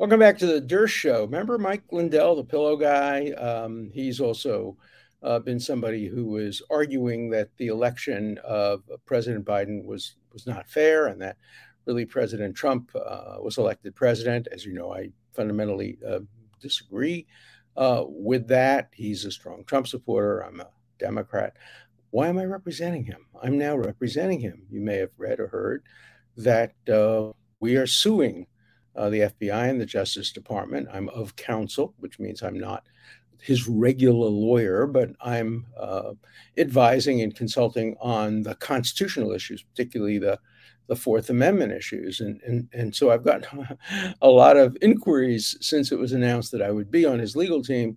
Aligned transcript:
Welcome 0.00 0.20
back 0.20 0.38
to 0.38 0.46
the 0.46 0.62
Dershow. 0.62 1.26
Remember 1.26 1.58
Mike 1.58 1.82
Lindell, 1.92 2.34
the 2.34 2.42
pillow 2.42 2.74
guy? 2.74 3.32
Um, 3.32 3.90
he's 3.92 4.18
also 4.18 4.78
uh, 5.22 5.40
been 5.40 5.60
somebody 5.60 6.06
who 6.06 6.38
is 6.38 6.62
arguing 6.70 7.28
that 7.32 7.50
the 7.58 7.66
election 7.66 8.38
of 8.42 8.82
President 9.04 9.44
Biden 9.44 9.84
was 9.84 10.14
was 10.32 10.46
not 10.46 10.70
fair, 10.70 11.08
and 11.08 11.20
that 11.20 11.36
really 11.84 12.06
President 12.06 12.56
Trump 12.56 12.90
uh, 12.96 13.42
was 13.42 13.58
elected 13.58 13.94
president. 13.94 14.48
As 14.50 14.64
you 14.64 14.72
know, 14.72 14.90
I 14.90 15.10
fundamentally 15.34 15.98
uh, 16.08 16.20
disagree 16.62 17.26
uh, 17.76 18.04
with 18.06 18.48
that. 18.48 18.88
He's 18.94 19.26
a 19.26 19.30
strong 19.30 19.64
Trump 19.64 19.86
supporter. 19.86 20.40
I'm 20.40 20.60
a 20.60 20.70
Democrat. 20.98 21.58
Why 22.08 22.28
am 22.28 22.38
I 22.38 22.46
representing 22.46 23.04
him? 23.04 23.26
I'm 23.42 23.58
now 23.58 23.76
representing 23.76 24.40
him. 24.40 24.62
You 24.70 24.80
may 24.80 24.96
have 24.96 25.12
read 25.18 25.40
or 25.40 25.48
heard 25.48 25.82
that 26.38 26.72
uh, 26.88 27.32
we 27.60 27.76
are 27.76 27.86
suing 27.86 28.46
uh, 28.96 29.08
the 29.08 29.20
FBI 29.20 29.68
and 29.68 29.80
the 29.80 29.86
Justice 29.86 30.32
Department. 30.32 30.88
I'm 30.92 31.08
of 31.10 31.36
counsel, 31.36 31.94
which 31.98 32.18
means 32.18 32.42
I'm 32.42 32.58
not 32.58 32.84
his 33.40 33.66
regular 33.68 34.28
lawyer, 34.28 34.86
but 34.86 35.10
I'm 35.20 35.66
uh, 35.78 36.12
advising 36.58 37.22
and 37.22 37.34
consulting 37.34 37.96
on 38.00 38.42
the 38.42 38.54
constitutional 38.56 39.32
issues, 39.32 39.62
particularly 39.62 40.18
the 40.18 40.38
the 40.90 40.96
Fourth 40.96 41.30
Amendment 41.30 41.70
issues. 41.70 42.20
And, 42.20 42.42
and, 42.42 42.68
and 42.72 42.94
so 42.94 43.12
I've 43.12 43.22
gotten 43.22 43.78
a 44.22 44.28
lot 44.28 44.56
of 44.56 44.76
inquiries 44.82 45.56
since 45.60 45.92
it 45.92 45.98
was 45.98 46.12
announced 46.12 46.50
that 46.50 46.62
I 46.62 46.72
would 46.72 46.90
be 46.90 47.06
on 47.06 47.20
his 47.20 47.36
legal 47.36 47.62
team. 47.62 47.96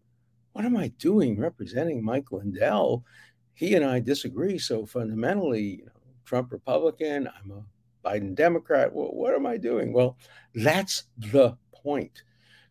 What 0.52 0.64
am 0.64 0.78
I 0.78 0.90
doing 1.00 1.40
representing 1.40 2.06
Mike 2.06 2.32
Lindell? 2.32 3.04
He 3.56 3.74
and 3.74 3.84
I 3.84 4.00
disagree 4.00 4.60
so 4.60 4.86
fundamentally. 4.86 5.64
You 5.64 5.86
know, 5.86 5.92
Trump 6.24 6.52
Republican, 6.52 7.28
I'm 7.28 7.50
a 7.50 7.64
Biden 8.04 8.36
Democrat. 8.36 8.94
Well, 8.94 9.10
what 9.12 9.34
am 9.34 9.46
I 9.46 9.58
doing? 9.58 9.94
Well, 9.94 10.18
that's 10.56 11.04
the 11.18 11.58
point. 11.74 12.24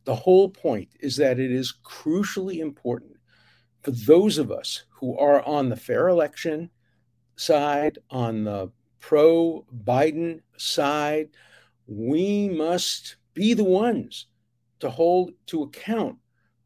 The 0.04 0.14
whole 0.14 0.48
point 0.48 0.90
is 1.00 1.16
that 1.16 1.38
it 1.38 1.52
is 1.52 1.74
crucially 1.84 2.58
important 2.58 3.16
for 3.82 3.90
those 3.90 4.38
of 4.38 4.50
us 4.50 4.84
who 4.90 5.16
are 5.18 5.42
on 5.46 5.68
the 5.68 5.76
fair 5.76 6.08
election 6.08 6.70
side, 7.36 7.98
on 8.10 8.44
the 8.44 8.70
pro 9.00 9.66
Biden 9.84 10.40
side, 10.56 11.30
we 11.86 12.48
must 12.48 13.16
be 13.34 13.54
the 13.54 13.64
ones 13.64 14.26
to 14.80 14.88
hold 14.88 15.32
to 15.46 15.62
account 15.62 16.18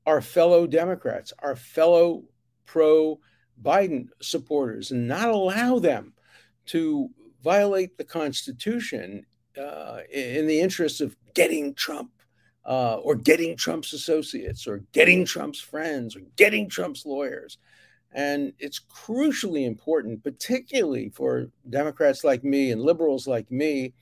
our 0.04 0.20
fellow 0.20 0.66
Democrats, 0.66 1.32
our 1.38 1.56
fellow 1.56 2.24
pro 2.66 3.18
Biden 3.62 4.08
supporters, 4.20 4.90
and 4.90 5.08
not 5.08 5.30
allow 5.30 5.78
them 5.78 6.12
to 6.66 7.08
violate 7.46 7.96
the 7.96 8.04
Constitution 8.04 9.24
uh, 9.56 10.00
in 10.12 10.48
the 10.48 10.60
interest 10.60 11.00
of 11.00 11.16
getting 11.32 11.72
Trump 11.74 12.10
uh, 12.64 12.96
or 12.96 13.14
getting 13.14 13.56
Trump's 13.56 13.92
associates 13.92 14.66
or 14.66 14.82
getting 14.90 15.24
Trump's 15.24 15.60
friends 15.60 16.16
or 16.16 16.22
getting 16.34 16.68
Trump's 16.68 17.06
lawyers. 17.06 17.58
And 18.10 18.52
it's 18.58 18.80
crucially 18.80 19.64
important, 19.64 20.24
particularly 20.24 21.10
for 21.10 21.46
Democrats 21.70 22.24
like 22.24 22.42
me 22.42 22.72
and 22.72 22.82
liberals 22.82 23.28
like 23.28 23.48
me, 23.52 23.94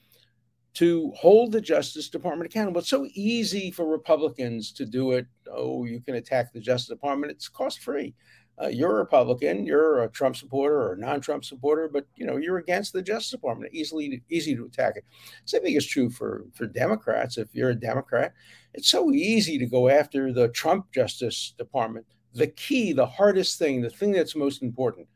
to 0.73 1.13
hold 1.15 1.53
the 1.53 1.61
Justice 1.61 2.09
Department 2.09 2.51
accountable. 2.51 2.81
It's 2.81 2.89
so 2.89 3.07
easy 3.13 3.71
for 3.71 3.87
Republicans 3.87 4.73
to 4.73 4.87
do 4.87 5.13
it. 5.13 5.27
Oh, 5.53 5.85
you 5.85 6.01
can 6.01 6.15
attack 6.15 6.53
the 6.53 6.61
Justice 6.61 6.89
Department. 6.89 7.31
It's 7.31 7.49
cost 7.49 7.81
free 7.81 8.15
uh, 8.63 8.69
you're 8.69 8.93
a 8.93 8.95
Republican, 8.95 9.67
you're 9.67 10.03
a 10.03 10.09
Trump 10.09 10.37
supporter 10.37 10.77
or 10.77 10.93
a 10.93 10.99
non-Trump 10.99 11.45
supporter, 11.45 11.89
but 11.89 12.07
you 12.17 12.25
know 12.25 12.37
you're 12.37 12.59
against 12.59 12.93
the 12.93 13.03
Justice 13.03 13.33
Department. 13.33 13.75
Easily 13.75 14.23
easy 14.31 14.55
to 14.55 14.65
attack 14.65 14.97
it. 14.97 15.05
Same 15.45 15.63
thing 15.63 15.75
is 15.75 15.87
true 15.87 16.09
for 16.11 16.45
for 16.55 16.67
Democrats. 16.67 17.37
If 17.37 17.55
you're 17.55 17.71
a 17.71 17.75
Democrat, 17.75 18.33
it's 18.73 18.89
so 18.91 19.11
easy 19.11 19.59
to 19.59 19.67
go 19.67 19.89
after 19.89 20.33
the 20.33 20.49
Trump 20.49 20.93
Justice 20.93 21.55
Department. 21.59 22.07
The 22.35 22.49
key, 22.49 22.93
the 22.93 23.07
hardest 23.07 23.59
thing, 23.59 23.81
the 23.81 23.91
thing 23.91 24.13
that's 24.13 24.37
most 24.37 24.63
important, 24.63 25.09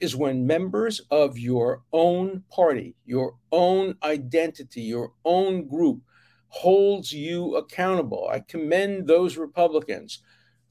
is 0.00 0.16
when 0.16 0.46
members 0.46 1.00
of 1.10 1.38
your 1.38 1.82
own 1.92 2.42
party, 2.50 2.94
your 3.06 3.36
own 3.52 3.94
identity, 4.02 4.82
your 4.82 5.12
own 5.24 5.66
group 5.66 6.02
holds 6.48 7.12
you 7.12 7.56
accountable. 7.56 8.28
I 8.30 8.40
commend 8.40 9.06
those 9.06 9.36
Republicans 9.36 10.22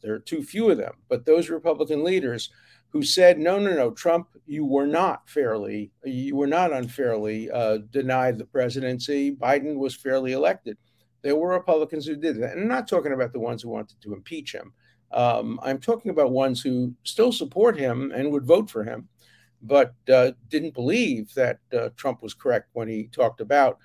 there 0.04 0.14
are 0.14 0.20
too 0.20 0.44
few 0.44 0.70
of 0.70 0.78
them. 0.78 0.94
But 1.10 1.26
those 1.26 1.50
Republican 1.50 2.04
leaders 2.04 2.52
who 2.90 3.02
said, 3.02 3.40
no, 3.40 3.58
no, 3.58 3.74
no, 3.74 3.90
Trump, 3.90 4.28
you 4.46 4.66
were 4.66 4.86
not 4.86 5.28
fairly, 5.28 5.92
you 6.04 6.36
were 6.36 6.46
not 6.46 6.72
unfairly 6.72 7.50
uh, 7.50 7.80
denied 7.90 8.38
the 8.38 8.46
presidency. 8.46 9.36
Biden 9.36 9.78
was 9.78 9.96
fairly 9.96 10.34
elected. 10.34 10.78
There 11.24 11.36
were 11.36 11.50
Republicans 11.50 12.06
who 12.06 12.16
did 12.16 12.40
that. 12.42 12.52
And 12.52 12.62
I'm 12.62 12.68
not 12.68 12.88
talking 12.88 13.14
about 13.14 13.34
the 13.34 13.40
ones 13.40 13.64
who 13.64 13.70
wanted 13.70 14.00
to 14.02 14.14
impeach 14.14 14.54
him. 14.54 14.74
Um, 15.12 15.60
I'm 15.64 15.80
talking 15.80 16.12
about 16.12 16.32
ones 16.32 16.62
who 16.62 16.94
still 17.04 17.32
support 17.32 17.78
him 17.78 18.12
and 18.14 18.32
would 18.32 18.46
vote 18.46 18.70
for 18.70 18.84
him, 18.84 19.08
but 19.62 19.94
uh, 20.12 20.32
didn't 20.50 20.74
believe 20.74 21.34
that 21.36 21.60
uh, 21.72 21.90
Trump 21.96 22.22
was 22.22 22.34
correct 22.34 22.70
when 22.74 22.88
he 22.88 23.08
talked 23.08 23.40
about 23.40 23.80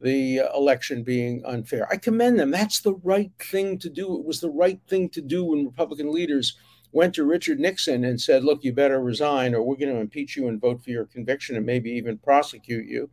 the 0.00 0.42
election 0.54 1.02
being 1.02 1.42
unfair. 1.44 1.88
I 1.90 1.96
commend 1.96 2.38
them. 2.38 2.50
That's 2.50 2.80
the 2.80 2.94
right 3.02 3.32
thing 3.38 3.78
to 3.78 3.88
do. 3.88 4.18
It 4.18 4.24
was 4.24 4.40
the 4.40 4.50
right 4.50 4.80
thing 4.88 5.08
to 5.10 5.22
do 5.22 5.44
when 5.44 5.64
Republican 5.64 6.12
leaders 6.12 6.56
went 6.92 7.14
to 7.14 7.24
Richard 7.24 7.58
Nixon 7.58 8.04
and 8.04 8.20
said, 8.20 8.44
Look, 8.44 8.62
you 8.62 8.72
better 8.72 9.00
resign, 9.02 9.54
or 9.54 9.62
we're 9.62 9.76
going 9.76 9.94
to 9.94 10.00
impeach 10.00 10.36
you 10.36 10.48
and 10.48 10.60
vote 10.60 10.82
for 10.82 10.90
your 10.90 11.06
conviction 11.06 11.56
and 11.56 11.64
maybe 11.64 11.90
even 11.90 12.18
prosecute 12.18 12.86
you. 12.86 13.10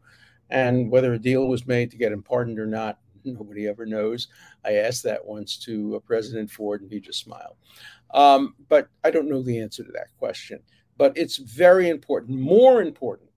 And 0.50 0.92
whether 0.92 1.14
a 1.14 1.20
deal 1.20 1.48
was 1.48 1.66
made 1.66 1.90
to 1.92 1.98
get 1.98 2.12
him 2.12 2.22
pardoned 2.22 2.60
or 2.60 2.66
not, 2.66 3.00
nobody 3.26 3.68
ever 3.68 3.86
knows. 3.86 4.28
I 4.66 4.76
asked 4.76 5.04
that 5.04 5.26
once 5.26 5.58
to 5.66 5.96
uh, 5.96 6.00
President 6.00 6.52
Ford, 6.52 6.82
and 6.82 6.92
he 6.92 7.00
just 7.00 7.20
smiled. 7.20 7.56
Um, 8.14 8.56
but 8.70 8.90
I 9.04 9.12
don't 9.12 9.30
know 9.30 9.42
the 9.42 9.60
answer 9.60 9.84
to 9.84 9.92
that 9.94 10.16
question. 10.18 10.60
But 10.98 11.18
it's 11.18 11.38
very 11.38 11.90
important, 11.90 12.40
more 12.40 12.82
important 12.82 13.30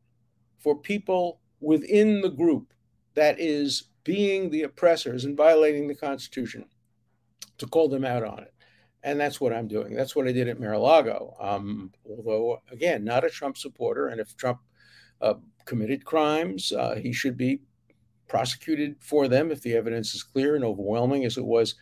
for 0.58 0.76
people 0.76 1.40
within 1.60 2.20
the 2.20 2.28
group 2.28 2.72
that 3.16 3.40
is 3.40 3.90
being 4.04 4.50
the 4.50 4.62
oppressors 4.62 5.24
and 5.24 5.36
violating 5.36 5.88
the 5.88 5.94
Constitution 5.94 6.64
to 7.58 7.66
call 7.66 7.88
them 7.88 8.04
out 8.04 8.22
on 8.22 8.38
it. 8.38 8.54
And 9.02 9.18
that's 9.18 9.40
what 9.40 9.52
I'm 9.52 9.68
doing. 9.68 9.94
That's 9.94 10.14
what 10.14 10.28
I 10.28 10.32
did 10.32 10.48
at 10.48 10.60
Mar-a-Lago. 10.60 11.36
Um, 11.40 11.92
although, 12.08 12.60
again, 12.70 13.04
not 13.04 13.24
a 13.24 13.30
Trump 13.30 13.56
supporter. 13.56 14.08
And 14.08 14.20
if 14.20 14.36
Trump 14.36 14.60
uh, 15.20 15.34
committed 15.64 16.04
crimes, 16.04 16.72
uh, 16.72 16.96
he 16.96 17.12
should 17.12 17.36
be 17.36 17.60
prosecuted 18.28 18.96
for 19.00 19.28
them 19.28 19.50
if 19.50 19.62
the 19.62 19.74
evidence 19.74 20.14
is 20.14 20.22
clear 20.22 20.56
and 20.56 20.64
overwhelming, 20.64 21.24
as 21.24 21.36
it 21.36 21.44
was 21.44 21.76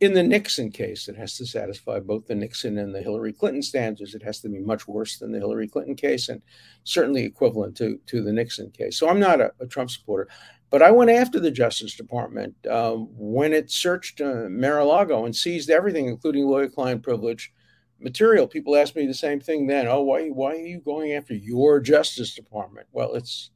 in 0.00 0.14
the 0.14 0.22
Nixon 0.22 0.70
case. 0.70 1.08
It 1.08 1.16
has 1.16 1.36
to 1.38 1.46
satisfy 1.46 2.00
both 2.00 2.26
the 2.26 2.34
Nixon 2.34 2.78
and 2.78 2.94
the 2.94 3.02
Hillary 3.02 3.32
Clinton 3.32 3.62
standards. 3.62 4.14
It 4.14 4.22
has 4.22 4.40
to 4.40 4.48
be 4.48 4.60
much 4.60 4.86
worse 4.88 5.18
than 5.18 5.32
the 5.32 5.38
Hillary 5.38 5.68
Clinton 5.68 5.94
case 5.94 6.28
and 6.28 6.42
certainly 6.84 7.24
equivalent 7.24 7.76
to, 7.78 7.98
to 8.06 8.22
the 8.22 8.32
Nixon 8.32 8.70
case. 8.70 8.98
So 8.98 9.08
I'm 9.08 9.20
not 9.20 9.40
a, 9.40 9.52
a 9.60 9.66
Trump 9.66 9.90
supporter. 9.90 10.28
But 10.70 10.82
I 10.82 10.92
went 10.92 11.10
after 11.10 11.40
the 11.40 11.50
Justice 11.50 11.96
Department 11.96 12.54
uh, 12.68 12.92
when 12.92 13.52
it 13.52 13.70
searched 13.70 14.20
uh, 14.20 14.48
Mar-a-Lago 14.48 15.24
and 15.24 15.34
seized 15.34 15.68
everything, 15.68 16.06
including 16.06 16.46
lawyer-client 16.46 17.02
privilege 17.02 17.52
material. 17.98 18.46
People 18.46 18.76
asked 18.76 18.96
me 18.96 19.06
the 19.06 19.12
same 19.12 19.40
thing 19.40 19.66
then. 19.66 19.88
Oh, 19.88 20.02
why, 20.02 20.28
why 20.28 20.52
are 20.52 20.66
you 20.66 20.80
going 20.80 21.12
after 21.12 21.34
your 21.34 21.80
Justice 21.80 22.34
Department? 22.34 22.86
Well, 22.92 23.14
it's 23.14 23.50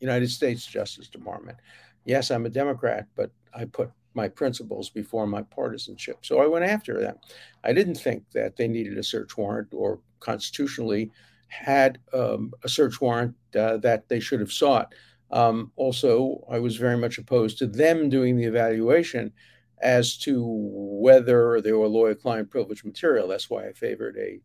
United 0.00 0.30
States 0.30 0.66
Justice 0.66 1.08
Department. 1.08 1.58
Yes, 2.04 2.30
I'm 2.30 2.46
a 2.46 2.50
Democrat, 2.50 3.06
but 3.14 3.30
I 3.54 3.66
put 3.66 3.90
my 4.14 4.28
principles 4.28 4.90
before 4.90 5.26
my 5.26 5.42
partisanship. 5.42 6.18
So 6.22 6.40
I 6.40 6.46
went 6.46 6.64
after 6.64 7.00
them. 7.00 7.16
I 7.62 7.72
didn't 7.72 7.96
think 7.96 8.24
that 8.32 8.56
they 8.56 8.68
needed 8.68 8.96
a 8.96 9.02
search 9.02 9.36
warrant 9.36 9.68
or 9.72 10.00
constitutionally 10.20 11.10
had 11.48 11.98
um, 12.12 12.52
a 12.62 12.68
search 12.68 13.00
warrant 13.00 13.34
uh, 13.58 13.76
that 13.78 14.08
they 14.08 14.20
should 14.20 14.40
have 14.40 14.52
sought. 14.52 14.94
Um, 15.30 15.72
also, 15.76 16.44
I 16.50 16.58
was 16.58 16.76
very 16.76 16.96
much 16.96 17.18
opposed 17.18 17.58
to 17.58 17.66
them 17.66 18.08
doing 18.08 18.36
the 18.36 18.44
evaluation 18.44 19.32
as 19.80 20.16
to 20.18 20.42
whether 20.46 21.60
there 21.60 21.78
were 21.78 21.88
lawyer 21.88 22.14
client 22.14 22.50
privilege 22.50 22.84
material. 22.84 23.28
That's 23.28 23.50
why 23.50 23.66
I 23.66 23.72
favored 23.72 24.16
a 24.18 24.40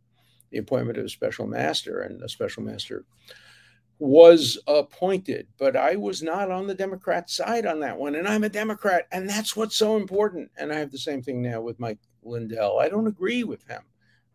the 0.51 0.57
appointment 0.57 0.97
of 0.97 1.05
a 1.05 1.09
special 1.09 1.45
master, 1.45 2.01
and 2.01 2.21
a 2.23 2.29
special 2.29 2.63
master 2.63 3.05
was 3.99 4.57
appointed. 4.67 5.47
But 5.59 5.75
I 5.75 5.95
was 5.95 6.23
not 6.23 6.49
on 6.49 6.65
the 6.65 6.73
Democrat 6.73 7.29
side 7.29 7.65
on 7.65 7.79
that 7.81 7.97
one, 7.97 8.15
and 8.15 8.27
I'm 8.27 8.43
a 8.43 8.49
Democrat, 8.49 9.07
and 9.11 9.29
that's 9.29 9.55
what's 9.55 9.75
so 9.75 9.95
important. 9.97 10.49
And 10.57 10.73
I 10.73 10.79
have 10.79 10.91
the 10.91 10.97
same 10.97 11.21
thing 11.21 11.41
now 11.41 11.61
with 11.61 11.79
Mike 11.79 11.99
Lindell. 12.23 12.79
I 12.79 12.89
don't 12.89 13.07
agree 13.07 13.43
with 13.43 13.65
him. 13.67 13.81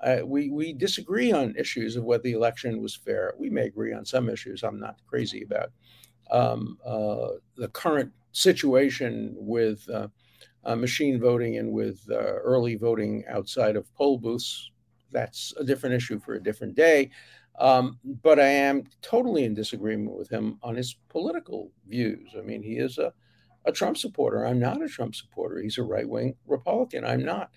Uh, 0.01 0.19
we 0.25 0.51
we 0.51 0.73
disagree 0.73 1.33
on 1.33 1.57
issues 1.57 1.97
of 1.97 2.05
whether 2.05 2.23
the 2.23 2.33
election 2.33 2.81
was 2.83 2.95
fair. 2.95 3.35
We 3.39 3.49
may 3.49 3.67
agree 3.67 3.93
on 3.93 4.05
some 4.05 4.29
issues. 4.29 4.63
I'm 4.63 4.79
not 4.79 5.01
crazy 5.07 5.43
about 5.43 5.71
um, 6.31 6.79
uh, 6.85 7.29
the 7.57 7.69
current 7.69 8.13
situation 8.33 9.35
with 9.37 9.89
uh, 9.89 10.09
uh, 10.65 10.77
machine 10.77 11.21
voting 11.21 11.59
and 11.59 11.73
with 11.73 12.01
uh, 12.11 12.17
early 12.17 12.75
voting 12.75 13.25
outside 13.29 13.77
of 13.77 13.93
poll 13.95 14.19
booths. 14.19 14.71
That's 15.13 15.55
a 15.59 15.65
different 15.65 15.95
issue 15.95 16.19
for 16.19 16.35
a 16.35 16.43
different 16.43 16.75
day. 16.75 17.11
Um, 17.59 17.99
but 18.23 18.41
I 18.41 18.49
am 18.49 18.85
totally 19.01 19.45
in 19.45 19.55
disagreement 19.55 20.17
with 20.17 20.29
him 20.29 20.59
on 20.63 20.75
his 20.75 20.97
political 21.09 21.71
views. 21.89 22.31
I 22.37 22.41
mean, 22.41 22.63
he 22.63 22.79
is 22.79 22.99
a, 22.99 23.13
a 23.65 23.71
Trump 23.71 23.97
supporter. 23.97 24.45
I'm 24.45 24.59
not 24.59 24.83
a 24.83 24.89
Trump 24.89 25.15
supporter. 25.15 25.61
He's 25.61 25.79
a 25.79 25.83
right 25.83 26.09
wing 26.09 26.35
Republican. 26.47 27.05
I'm 27.05 27.25
not. 27.25 27.51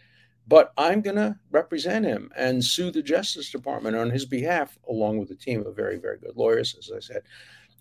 But 0.47 0.71
I'm 0.77 1.01
going 1.01 1.17
to 1.17 1.37
represent 1.51 2.05
him 2.05 2.31
and 2.37 2.63
sue 2.63 2.91
the 2.91 3.01
Justice 3.01 3.51
Department 3.51 3.97
on 3.97 4.09
his 4.09 4.25
behalf, 4.25 4.77
along 4.87 5.17
with 5.17 5.31
a 5.31 5.35
team 5.35 5.65
of 5.65 5.75
very, 5.75 5.97
very 5.97 6.19
good 6.19 6.37
lawyers. 6.37 6.75
As 6.77 6.89
I 6.95 6.99
said, 6.99 7.23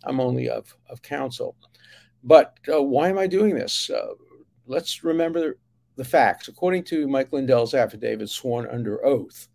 I'm 0.05 0.21
only 0.21 0.49
of, 0.49 0.75
of 0.89 1.03
counsel. 1.03 1.57
But 2.23 2.59
uh, 2.73 2.83
why 2.83 3.09
am 3.09 3.19
I 3.19 3.27
doing 3.27 3.55
this? 3.55 3.91
Uh, 3.91 4.15
let's 4.67 5.05
remember 5.05 5.57
the 5.97 6.05
facts. 6.05 6.49
According 6.49 6.85
to 6.85 7.09
Mike 7.09 7.33
Lindell's 7.33 7.75
affidavit, 7.75 8.29
sworn 8.29 8.67
under 8.69 9.05
oath, 9.05 9.49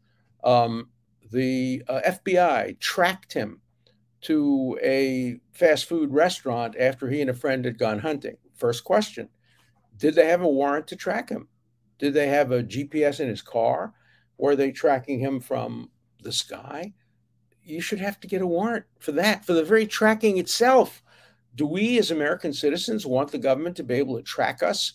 um, 0.44 0.90
the 1.32 1.84
uh, 1.88 2.02
FBI 2.06 2.80
tracked 2.80 3.34
him 3.34 3.62
to 4.22 4.78
a 4.84 5.40
fast 5.52 5.86
food 5.86 6.12
restaurant 6.12 6.76
after 6.80 7.10
he 7.10 7.22
and 7.22 7.30
a 7.30 7.34
friend 7.34 7.66
had 7.66 7.78
gone 7.78 8.00
hunting. 8.00 8.38
First 8.56 8.84
question 8.84 9.30
Did 9.98 10.16
they 10.16 10.28
have 10.28 10.42
a 10.42 10.48
warrant 10.48 10.88
to 10.88 10.96
track 10.96 11.30
him? 11.30 11.48
Did 12.00 12.14
they 12.14 12.28
have 12.28 12.52
a 12.52 12.64
GPS 12.64 13.20
in 13.20 13.28
his 13.28 13.42
car? 13.42 13.94
Were 14.38 14.56
they 14.56 14.72
tracking 14.72 15.20
him 15.20 15.40
from 15.40 15.90
the 16.22 16.32
sky? 16.32 16.94
You 17.64 17.82
should 17.82 18.00
have 18.00 18.20
to 18.22 18.28
get 18.28 18.42
a 18.42 18.48
warrant 18.48 18.86
for 19.00 19.12
that, 19.14 19.46
for 19.46 19.54
the 19.54 19.64
very 19.64 19.86
tracking 19.86 20.38
itself. 20.38 21.04
Do 21.56 21.66
we 21.66 21.98
as 22.00 22.12
American 22.12 22.54
citizens 22.54 23.06
want 23.06 23.32
the 23.32 23.38
government 23.38 23.76
to 23.78 23.84
be 23.84 23.96
able 23.96 24.16
to 24.18 24.24
track 24.24 24.64
us 24.64 24.94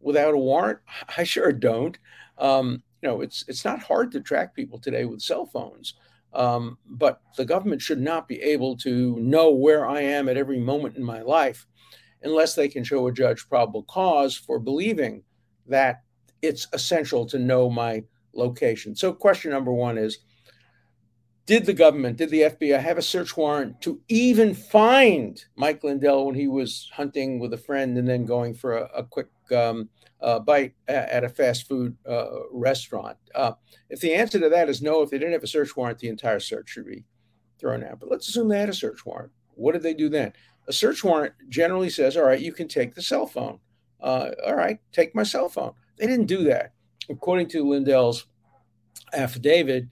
without 0.00 0.34
a 0.34 0.38
warrant? 0.38 0.78
I 1.16 1.24
sure 1.24 1.52
don't. 1.52 1.98
Um, 2.38 2.82
you 3.02 3.08
know, 3.08 3.20
it's 3.20 3.44
it's 3.48 3.64
not 3.64 3.82
hard 3.82 4.10
to 4.12 4.20
track 4.20 4.54
people 4.54 4.78
today 4.78 5.04
with 5.04 5.22
cell 5.22 5.46
phones. 5.46 5.94
Um, 6.32 6.78
but 6.86 7.20
the 7.36 7.44
government 7.44 7.80
should 7.80 8.00
not 8.00 8.28
be 8.28 8.40
able 8.42 8.76
to 8.78 9.18
know 9.18 9.50
where 9.50 9.86
I 9.86 10.02
am 10.02 10.28
at 10.28 10.36
every 10.36 10.58
moment 10.58 10.96
in 10.96 11.02
my 11.02 11.22
life 11.22 11.66
unless 12.22 12.54
they 12.54 12.68
can 12.68 12.84
show 12.84 13.06
a 13.06 13.12
judge 13.12 13.48
probable 13.48 13.84
cause 13.84 14.36
for 14.36 14.58
believing 14.58 15.22
that 15.66 16.02
it's 16.42 16.66
essential 16.72 17.24
to 17.26 17.38
know 17.38 17.70
my 17.70 18.02
location. 18.34 18.94
So, 18.94 19.12
question 19.12 19.50
number 19.50 19.72
one 19.72 19.96
is 19.98 20.18
Did 21.48 21.64
the 21.64 21.72
government, 21.72 22.18
did 22.18 22.28
the 22.28 22.42
FBI 22.42 22.78
have 22.78 22.98
a 22.98 23.02
search 23.02 23.34
warrant 23.34 23.80
to 23.80 24.02
even 24.08 24.52
find 24.52 25.42
Mike 25.56 25.82
Lindell 25.82 26.26
when 26.26 26.34
he 26.34 26.46
was 26.46 26.90
hunting 26.92 27.38
with 27.38 27.54
a 27.54 27.56
friend 27.56 27.96
and 27.96 28.06
then 28.06 28.26
going 28.26 28.52
for 28.52 28.76
a, 28.76 28.90
a 28.96 29.02
quick 29.02 29.28
um, 29.56 29.88
uh, 30.20 30.40
bite 30.40 30.74
at 30.88 31.24
a 31.24 31.28
fast 31.30 31.66
food 31.66 31.96
uh, 32.06 32.26
restaurant? 32.52 33.16
Uh, 33.34 33.52
if 33.88 33.98
the 33.98 34.12
answer 34.12 34.38
to 34.38 34.50
that 34.50 34.68
is 34.68 34.82
no, 34.82 35.00
if 35.00 35.08
they 35.08 35.16
didn't 35.16 35.32
have 35.32 35.42
a 35.42 35.46
search 35.46 35.74
warrant, 35.74 35.98
the 35.98 36.10
entire 36.10 36.38
search 36.38 36.68
should 36.68 36.84
be 36.84 37.06
thrown 37.58 37.82
out. 37.82 37.98
But 37.98 38.10
let's 38.10 38.28
assume 38.28 38.48
they 38.48 38.60
had 38.60 38.68
a 38.68 38.74
search 38.74 39.06
warrant. 39.06 39.32
What 39.54 39.72
did 39.72 39.82
they 39.82 39.94
do 39.94 40.10
then? 40.10 40.34
A 40.66 40.72
search 40.74 41.02
warrant 41.02 41.32
generally 41.48 41.88
says, 41.88 42.18
all 42.18 42.24
right, 42.24 42.38
you 42.38 42.52
can 42.52 42.68
take 42.68 42.94
the 42.94 43.00
cell 43.00 43.24
phone. 43.24 43.58
Uh, 44.02 44.32
all 44.46 44.54
right, 44.54 44.80
take 44.92 45.14
my 45.14 45.22
cell 45.22 45.48
phone. 45.48 45.72
They 45.96 46.06
didn't 46.06 46.26
do 46.26 46.44
that. 46.44 46.74
According 47.08 47.48
to 47.48 47.66
Lindell's 47.66 48.26
affidavit, 49.14 49.86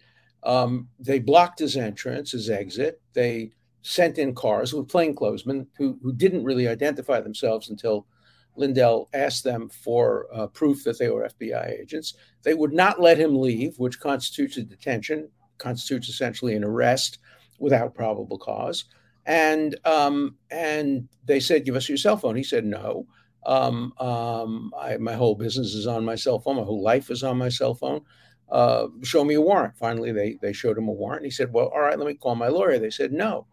um, 0.47 0.89
they 1.01 1.19
blocked 1.19 1.59
his 1.59 1.77
entrance, 1.77 2.31
his 2.31 2.49
exit. 2.49 3.01
They 3.13 3.51
sent 3.83 4.17
in 4.17 4.35
cars 4.35 4.73
with 4.73 4.89
plainclothesmen 4.89 5.67
who, 5.77 5.99
who 6.03 6.13
didn't 6.13 6.45
really 6.45 6.69
identify 6.69 7.21
themselves 7.21 7.69
until 7.69 8.07
Lindell 8.55 9.09
asked 9.13 9.43
them 9.45 9.69
for 9.69 10.29
uh, 10.33 10.47
proof 10.47 10.85
that 10.85 10.99
they 10.99 11.11
were 11.11 11.29
FBI 11.29 11.81
agents. 11.81 12.15
They 12.43 12.55
would 12.55 12.73
not 12.73 13.01
let 13.01 13.19
him 13.19 13.37
leave, 13.37 13.79
which 13.79 14.01
constitutes 14.01 14.57
a 14.57 14.63
detention, 14.63 15.29
constitutes 15.59 16.09
essentially 16.09 16.55
an 16.55 16.65
arrest 16.65 17.19
without 17.59 17.95
probable 17.95 18.39
cause. 18.39 18.85
And 19.27 19.77
um, 19.85 20.37
and 20.53 21.09
they 21.25 21.41
said, 21.41 21.65
"Give 21.65 21.75
us 21.75 21.89
your 21.89 21.99
cell 21.99 22.17
phone." 22.17 22.37
He 22.37 22.45
said, 22.45 22.65
"No. 22.65 23.09
Um, 23.45 23.93
um, 23.99 24.73
I, 24.79 24.97
my 24.99 25.15
whole 25.15 25.35
business 25.35 25.75
is 25.75 25.89
on 25.89 26.05
my 26.05 26.15
cell 26.15 26.39
phone. 26.39 26.57
My 26.57 26.63
whole 26.63 26.83
life 26.83 27.11
is 27.11 27.25
on 27.25 27.37
my 27.37 27.49
cell 27.49 27.75
phone. 27.75 28.03
Uh, 28.51 28.89
show 29.03 29.25
me 29.25 29.35
a 29.35 29.41
warrant." 29.41 29.77
Finally, 29.77 30.13
they 30.13 30.39
they 30.41 30.53
showed 30.53 30.79
him 30.79 30.89
a 30.89 30.93
warrant. 30.93 31.25
He 31.25 31.31
said, 31.31 31.53
"Well, 31.53 31.69
all 31.69 31.81
right, 31.81 31.99
let 31.99 32.07
me 32.07 32.15
call 32.15 32.35
my 32.35 32.49
lawyer." 32.49 32.79
They 32.79 32.91
said, 32.91 33.13
"No." 33.13 33.47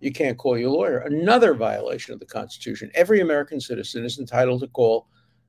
You 0.00 0.12
can't 0.12 0.36
call 0.36 0.58
your 0.58 0.70
lawyer. 0.70 0.98
Another 0.98 1.54
violation 1.54 2.12
of 2.12 2.20
the 2.20 2.26
Constitution. 2.26 2.90
Every 2.94 3.20
American 3.20 3.60
citizen 3.60 4.04
is 4.04 4.18
entitled 4.18 4.60
to 4.60 4.68
call 4.68 5.08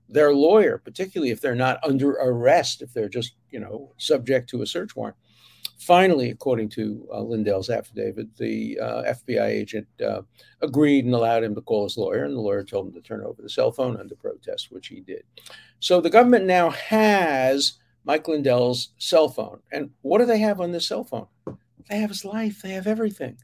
their 0.10 0.34
lawyer, 0.34 0.78
particularly 0.78 1.32
if 1.32 1.42
they're 1.42 1.56
not 1.56 1.80
under 1.84 2.12
arrest, 2.12 2.82
if 2.82 2.94
they're 2.94 3.10
just, 3.10 3.36
you 3.50 3.60
know, 3.60 3.94
subject 3.98 4.50
to 4.50 4.62
a 4.62 4.66
search 4.66 4.96
warrant. 4.96 5.18
Finally, 5.80 6.32
according 6.32 6.70
to 6.70 7.08
uh, 7.14 7.22
Lindell's 7.22 7.70
affidavit, 7.70 8.36
the 8.38 8.80
uh, 8.80 9.14
FBI 9.14 9.46
agent 9.46 9.88
uh, 10.04 10.22
agreed 10.62 11.06
and 11.06 11.14
allowed 11.14 11.44
him 11.44 11.54
to 11.54 11.62
call 11.62 11.84
his 11.84 11.98
lawyer, 11.98 12.24
and 12.24 12.36
the 12.36 12.42
lawyer 12.42 12.64
told 12.64 12.88
him 12.88 12.94
to 12.94 13.02
turn 13.02 13.22
over 13.22 13.42
the 13.42 13.50
cell 13.50 13.72
phone 13.72 13.98
under 13.98 14.16
protest, 14.16 14.72
which 14.72 14.88
he 14.88 15.02
did. 15.02 15.24
So 15.80 16.02
the 16.02 16.10
government 16.10 16.46
now 16.46 16.72
has 16.72 17.74
Mike 18.08 18.30
Lindell's 18.30 18.94
cell 18.98 19.28
phone. 19.28 19.60
And 19.70 19.92
what 20.02 20.20
do 20.20 20.26
they 20.26 20.40
have 20.40 20.62
on 20.62 20.72
this 20.72 20.88
cell 20.88 21.04
phone? 21.04 21.28
They 21.90 21.98
have 21.98 22.10
his 22.10 22.24
life, 22.24 22.62
they 22.62 22.70
have 22.70 22.88
everything. 22.88 23.38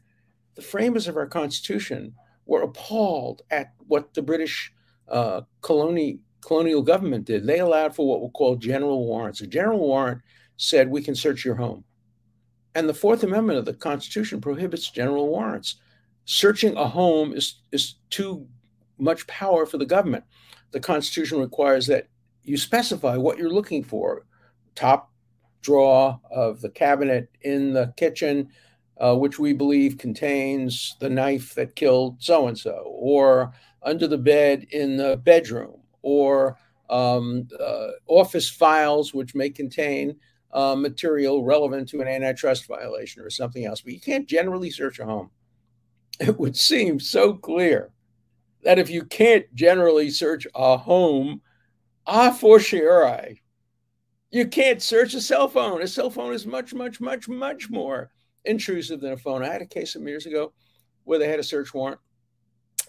The 0.54 0.62
framers 0.62 1.06
of 1.06 1.16
our 1.16 1.26
Constitution 1.26 2.14
were 2.46 2.62
appalled 2.62 3.42
at 3.50 3.74
what 3.86 4.14
the 4.14 4.22
British 4.22 4.72
uh, 5.08 5.42
colonial 5.60 6.18
colonial 6.40 6.82
government 6.82 7.26
did. 7.26 7.46
They 7.46 7.60
allowed 7.60 7.94
for 7.94 8.06
what 8.06 8.22
were 8.22 8.30
called 8.30 8.60
general 8.60 9.06
warrants. 9.06 9.40
A 9.40 9.46
general 9.46 9.80
warrant 9.80 10.22
said 10.56 10.88
we 10.88 11.02
can 11.02 11.14
search 11.14 11.44
your 11.44 11.54
home. 11.54 11.84
And 12.74 12.88
the 12.88 12.94
Fourth 12.94 13.22
Amendment 13.22 13.58
of 13.58 13.64
the 13.64 13.74
Constitution 13.74 14.40
prohibits 14.40 14.90
general 14.90 15.28
warrants. 15.28 15.76
Searching 16.26 16.76
a 16.76 16.86
home 16.86 17.32
is, 17.32 17.60
is 17.72 17.94
too 18.10 18.46
much 18.98 19.26
power 19.26 19.64
for 19.64 19.78
the 19.78 19.86
government. 19.86 20.24
The 20.72 20.80
Constitution 20.80 21.38
requires 21.38 21.86
that 21.86 22.08
you 22.42 22.58
specify 22.58 23.16
what 23.16 23.38
you're 23.38 23.50
looking 23.50 23.82
for 23.82 24.24
top 24.74 25.10
drawer 25.62 26.20
of 26.30 26.60
the 26.60 26.70
cabinet 26.70 27.28
in 27.42 27.72
the 27.72 27.92
kitchen, 27.96 28.48
uh, 28.98 29.16
which 29.16 29.38
we 29.38 29.52
believe 29.52 29.98
contains 29.98 30.96
the 31.00 31.08
knife 31.08 31.54
that 31.54 31.74
killed 31.74 32.22
so 32.22 32.46
and 32.48 32.58
so, 32.58 32.84
or 32.86 33.52
under 33.82 34.06
the 34.06 34.18
bed 34.18 34.66
in 34.70 34.96
the 34.96 35.16
bedroom, 35.24 35.80
or 36.02 36.56
um, 36.90 37.48
uh, 37.58 37.88
office 38.06 38.50
files, 38.50 39.12
which 39.14 39.34
may 39.34 39.50
contain 39.50 40.16
uh, 40.52 40.76
material 40.76 41.44
relevant 41.44 41.88
to 41.88 42.00
an 42.00 42.08
antitrust 42.08 42.66
violation 42.66 43.22
or 43.22 43.30
something 43.30 43.64
else. 43.64 43.80
But 43.80 43.94
you 43.94 44.00
can't 44.00 44.28
generally 44.28 44.70
search 44.70 44.98
a 44.98 45.04
home. 45.04 45.30
It 46.20 46.38
would 46.38 46.56
seem 46.56 47.00
so 47.00 47.34
clear 47.34 47.90
that 48.62 48.78
if 48.78 48.88
you 48.88 49.04
can't 49.04 49.52
generally 49.52 50.10
search 50.10 50.46
a 50.54 50.76
home, 50.76 51.42
a 52.06 52.32
fortiori, 52.32 53.42
you 54.34 54.46
can't 54.46 54.82
search 54.82 55.14
a 55.14 55.20
cell 55.20 55.48
phone. 55.48 55.82
A 55.82 55.86
cell 55.86 56.10
phone 56.10 56.34
is 56.34 56.46
much, 56.46 56.74
much, 56.74 57.00
much, 57.00 57.28
much 57.28 57.70
more 57.70 58.10
intrusive 58.44 59.00
than 59.00 59.12
a 59.12 59.16
phone. 59.16 59.42
I 59.42 59.52
had 59.52 59.62
a 59.62 59.66
case 59.66 59.92
some 59.92 60.06
years 60.06 60.26
ago 60.26 60.52
where 61.04 61.18
they 61.18 61.28
had 61.28 61.40
a 61.40 61.44
search 61.44 61.72
warrant, 61.72 62.00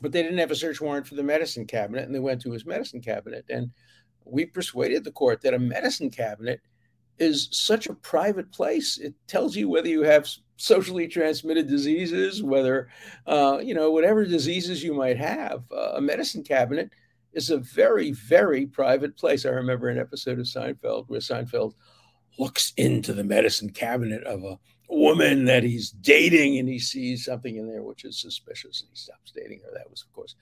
but 0.01 0.11
they 0.11 0.23
didn't 0.23 0.39
have 0.39 0.51
a 0.51 0.55
search 0.55 0.81
warrant 0.81 1.07
for 1.07 1.15
the 1.15 1.23
medicine 1.23 1.65
cabinet, 1.65 2.05
and 2.05 2.13
they 2.13 2.19
went 2.19 2.41
to 2.41 2.51
his 2.51 2.65
medicine 2.65 3.01
cabinet. 3.01 3.45
And 3.49 3.71
we 4.25 4.45
persuaded 4.45 5.03
the 5.03 5.11
court 5.11 5.41
that 5.41 5.53
a 5.53 5.59
medicine 5.59 6.09
cabinet– 6.09 6.61
is 7.17 7.47
such 7.51 7.87
a 7.87 7.93
private 7.93 8.51
place. 8.51 8.97
It 8.97 9.13
tells 9.27 9.55
you 9.55 9.69
whether 9.69 9.87
you 9.87 10.03
have 10.03 10.27
socially 10.57 11.07
transmitted 11.07 11.67
diseases, 11.67 12.43
whether, 12.43 12.89
uh, 13.27 13.59
you 13.63 13.73
know, 13.73 13.91
whatever 13.91 14.25
diseases 14.25 14.83
you 14.83 14.93
might 14.93 15.17
have. 15.17 15.63
Uh, 15.71 15.93
a 15.95 16.01
medicine 16.01 16.43
cabinet 16.43 16.91
is 17.35 17.49
a 17.49 17.57
very, 17.57 18.11
very 18.11 18.65
private 18.65 19.17
place. 19.17 19.45
I 19.45 19.49
remember 19.49 19.89
an 19.89 19.99
episode 19.99 20.39
of 20.39 20.45
Seinfeld 20.45 21.05
where 21.07 21.19
Seinfeld 21.19 21.73
looks 22.39 22.73
into 22.77 23.13
the 23.13 23.23
medicine 23.23 23.69
cabinet 23.69 24.23
of 24.23 24.43
a 24.43 24.57
woman 24.89 25.45
that 25.45 25.63
he's 25.63 25.91
dating 25.91 26.57
and 26.57 26.69
he 26.69 26.79
sees 26.79 27.25
something 27.25 27.57
in 27.57 27.67
there 27.67 27.83
which 27.83 28.05
is 28.05 28.19
suspicious 28.19 28.81
and 28.81 28.89
he 28.89 28.95
stops 28.95 29.31
dating 29.35 29.59
her. 29.65 29.71
That 29.73 29.89
was, 29.89 30.01
of 30.01 30.13
course, 30.13 30.35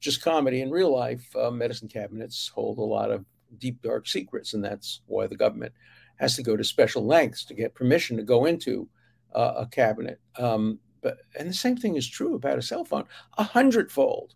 just 0.00 0.22
comedy. 0.22 0.62
In 0.62 0.70
real 0.70 0.94
life, 0.94 1.24
uh, 1.36 1.50
medicine 1.50 1.88
cabinets 1.88 2.48
hold 2.48 2.78
a 2.78 2.82
lot 2.82 3.10
of 3.10 3.24
deep, 3.58 3.82
dark 3.82 4.08
secrets, 4.08 4.54
and 4.54 4.64
that's 4.64 5.02
why 5.06 5.26
the 5.26 5.36
government 5.36 5.72
has 6.16 6.36
to 6.36 6.42
go 6.42 6.56
to 6.56 6.64
special 6.64 7.04
lengths 7.04 7.44
to 7.44 7.54
get 7.54 7.74
permission 7.74 8.16
to 8.16 8.22
go 8.22 8.46
into 8.46 8.88
uh, 9.34 9.54
a 9.58 9.66
cabinet. 9.66 10.20
Um, 10.38 10.78
but 11.02 11.18
and 11.38 11.48
the 11.48 11.54
same 11.54 11.76
thing 11.76 11.96
is 11.96 12.08
true 12.08 12.34
about 12.34 12.58
a 12.58 12.62
cell 12.62 12.84
phone, 12.84 13.04
a 13.38 13.42
hundredfold. 13.42 14.34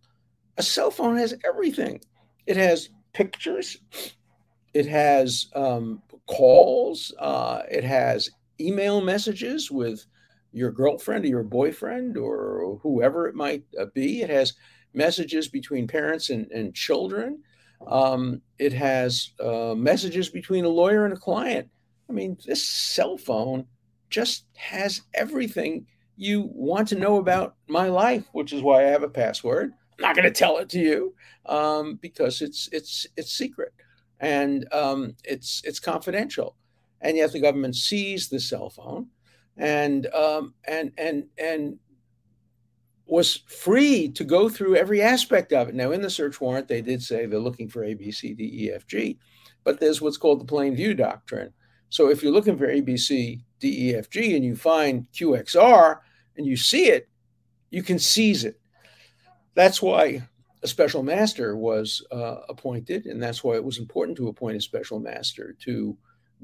A 0.57 0.63
cell 0.63 0.91
phone 0.91 1.17
has 1.17 1.35
everything. 1.45 2.01
It 2.47 2.57
has 2.57 2.91
pictures. 3.13 3.79
It 4.73 4.87
has 4.87 5.47
um, 5.55 6.03
calls. 6.27 7.13
Uh, 7.19 7.63
it 7.71 7.85
has 7.85 8.31
email 8.61 9.01
messages 9.01 9.71
with 9.71 10.05
your 10.53 10.71
girlfriend 10.71 11.25
or 11.25 11.29
your 11.29 11.43
boyfriend 11.43 12.17
or 12.17 12.79
whoever 12.83 13.27
it 13.27 13.35
might 13.35 13.65
uh, 13.81 13.87
be. 13.95 14.23
It 14.23 14.31
has 14.31 14.55
messages 14.93 15.49
between 15.49 15.89
parents 15.89 16.31
and, 16.31 16.51
and 16.53 16.75
children. 16.75 17.43
Um, 17.87 18.41
it 18.59 18.73
has 18.73 19.33
uh, 19.41 19.75
messages 19.77 20.29
between 20.29 20.65
a 20.65 20.69
lawyer 20.69 21.05
and 21.05 21.13
a 21.13 21.19
client. 21.19 21.69
I 22.09 22.13
mean, 22.13 22.37
this 22.47 22.67
cell 22.67 23.17
phone 23.17 23.67
just 24.11 24.45
has 24.55 25.03
everything 25.15 25.87
you 26.17 26.49
want 26.53 26.89
to 26.89 26.95
know 26.95 27.17
about 27.17 27.57
my 27.67 27.89
life, 27.89 28.25
which 28.33 28.53
is 28.53 28.63
why 28.63 28.85
I 28.85 28.91
have 28.91 29.03
a 29.03 29.09
password. 29.09 29.73
I'm 29.99 30.03
not 30.03 30.17
going 30.17 30.25
to 30.25 30.39
tell 30.39 30.59
it 30.59 30.69
to 30.71 30.79
you 30.79 31.15
um, 31.47 31.97
because 32.03 32.43
it's 32.43 32.69
it's 32.73 33.07
it's 33.17 33.33
secret 33.33 33.73
and 34.21 34.67
um, 34.73 35.17
it's 35.25 35.63
it's 35.65 35.81
confidential. 35.81 36.57
And 37.01 37.17
yet 37.17 37.33
the 37.33 37.41
government 37.41 37.77
seized 37.77 38.31
the 38.31 38.41
cell 38.41 38.71
phone 38.71 39.09
and 39.57 40.07
um, 40.09 40.55
and 40.67 40.93
and 40.99 41.25
and 41.39 41.79
was 43.07 43.43
free 43.47 44.09
to 44.09 44.25
go 44.25 44.49
through 44.49 44.77
every 44.77 45.03
aspect 45.03 45.53
of 45.53 45.69
it. 45.69 45.75
Now, 45.75 45.93
in 45.93 46.01
the 46.01 46.09
search 46.09 46.41
warrant, 46.41 46.69
they 46.69 46.81
did 46.81 47.03
say 47.03 47.27
they're 47.27 47.39
looking 47.39 47.69
for 47.69 47.85
A, 47.85 47.93
B, 47.95 48.11
C, 48.11 48.33
D, 48.33 48.51
E, 48.65 48.73
F, 48.73 48.87
G, 48.87 49.19
but 49.63 49.79
there's 49.79 50.01
what's 50.01 50.17
called 50.17 50.41
the 50.41 50.47
plain 50.47 50.75
view 50.75 50.95
doctrine. 50.95 51.53
So 51.91 52.09
if 52.09 52.23
you're 52.23 52.33
looking 52.33 52.57
for 52.57 52.69
A, 52.69 52.81
B, 52.81 52.97
C, 52.97 53.45
D, 53.61 53.91
E, 53.91 53.95
F, 53.95 54.09
G, 54.09 54.35
and 54.35 54.45
you 54.45 54.57
find 54.57 55.07
QXR 55.13 55.99
and 56.37 56.47
you 56.47 56.57
see 56.57 56.87
it, 56.87 57.09
you 57.71 57.83
can 57.83 57.99
seize 57.99 58.45
it. 58.45 58.59
That's 59.55 59.81
why 59.81 60.23
a 60.63 60.69
special 60.69 61.03
master 61.03 61.57
was 61.57 62.05
uh, 62.11 62.37
appointed, 62.49 63.07
and 63.07 63.23
that's 63.23 63.45
why 63.45 63.55
it 63.55 63.65
was 63.65 63.79
important 63.79 64.17
to 64.17 64.29
appoint 64.29 64.57
a 64.57 64.61
special 64.61 64.99
master 64.99 65.55
to 65.61 65.97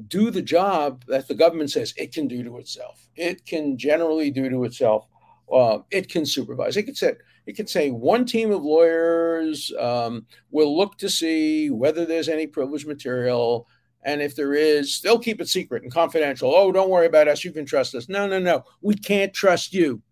do 0.08 0.30
the 0.30 0.42
job 0.42 1.04
that 1.08 1.26
the 1.28 1.34
government 1.34 1.70
says 1.70 1.94
it 1.96 2.12
can 2.12 2.28
do 2.28 2.42
to 2.44 2.58
itself. 2.58 3.08
It 3.16 3.44
can 3.44 3.76
generally 3.76 4.30
do 4.30 4.48
to 4.48 4.64
itself. 4.64 5.06
Uh, 5.52 5.78
it 5.90 6.08
can 6.08 6.24
supervise. 6.24 6.76
It 6.76 6.84
can 6.84 6.94
say 6.94 7.14
it 7.46 7.56
can 7.56 7.66
say 7.66 7.90
one 7.90 8.24
team 8.24 8.52
of 8.52 8.62
lawyers 8.62 9.72
um, 9.78 10.26
will 10.50 10.76
look 10.76 10.96
to 10.98 11.08
see 11.08 11.70
whether 11.70 12.04
there's 12.04 12.28
any 12.28 12.46
privileged 12.46 12.86
material, 12.86 13.66
and 14.04 14.22
if 14.22 14.36
there 14.36 14.54
is, 14.54 15.00
they'll 15.00 15.18
keep 15.18 15.40
it 15.40 15.48
secret 15.48 15.82
and 15.82 15.92
confidential. 15.92 16.54
Oh, 16.54 16.70
don't 16.70 16.90
worry 16.90 17.06
about 17.06 17.26
us. 17.28 17.44
You 17.44 17.52
can 17.52 17.66
trust 17.66 17.94
us. 17.94 18.08
No, 18.08 18.28
no, 18.28 18.38
no. 18.38 18.64
We 18.82 18.94
can't 18.94 19.32
trust 19.32 19.72
you. 19.72 20.02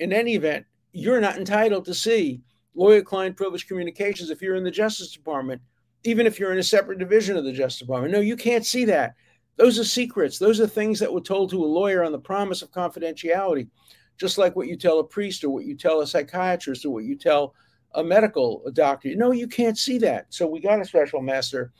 In 0.00 0.12
any 0.12 0.34
event, 0.34 0.66
you're 0.92 1.20
not 1.20 1.36
entitled 1.36 1.84
to 1.86 1.94
see 1.94 2.40
lawyer 2.74 3.02
client 3.02 3.36
privilege 3.36 3.66
communications 3.66 4.30
if 4.30 4.40
you're 4.40 4.56
in 4.56 4.64
the 4.64 4.70
Justice 4.70 5.12
Department, 5.12 5.60
even 6.04 6.26
if 6.26 6.38
you're 6.38 6.52
in 6.52 6.58
a 6.58 6.62
separate 6.62 6.98
division 6.98 7.36
of 7.36 7.44
the 7.44 7.52
Justice 7.52 7.80
Department. 7.80 8.12
No, 8.12 8.20
you 8.20 8.36
can't 8.36 8.64
see 8.64 8.84
that. 8.86 9.14
Those 9.56 9.78
are 9.78 9.84
secrets. 9.84 10.38
Those 10.38 10.60
are 10.60 10.66
things 10.66 11.00
that 11.00 11.12
were 11.12 11.20
told 11.20 11.50
to 11.50 11.64
a 11.64 11.66
lawyer 11.66 12.04
on 12.04 12.12
the 12.12 12.18
promise 12.18 12.62
of 12.62 12.70
confidentiality, 12.70 13.68
just 14.16 14.38
like 14.38 14.54
what 14.54 14.68
you 14.68 14.76
tell 14.76 15.00
a 15.00 15.04
priest 15.04 15.42
or 15.42 15.50
what 15.50 15.64
you 15.64 15.76
tell 15.76 16.00
a 16.00 16.06
psychiatrist 16.06 16.84
or 16.84 16.90
what 16.90 17.04
you 17.04 17.16
tell 17.16 17.54
a 17.94 18.04
medical 18.04 18.62
doctor. 18.72 19.14
No, 19.16 19.32
you 19.32 19.48
can't 19.48 19.76
see 19.76 19.98
that. 19.98 20.26
So 20.28 20.46
we 20.46 20.60
got 20.60 20.80
a 20.80 20.84
special 20.84 21.20
master 21.20 21.72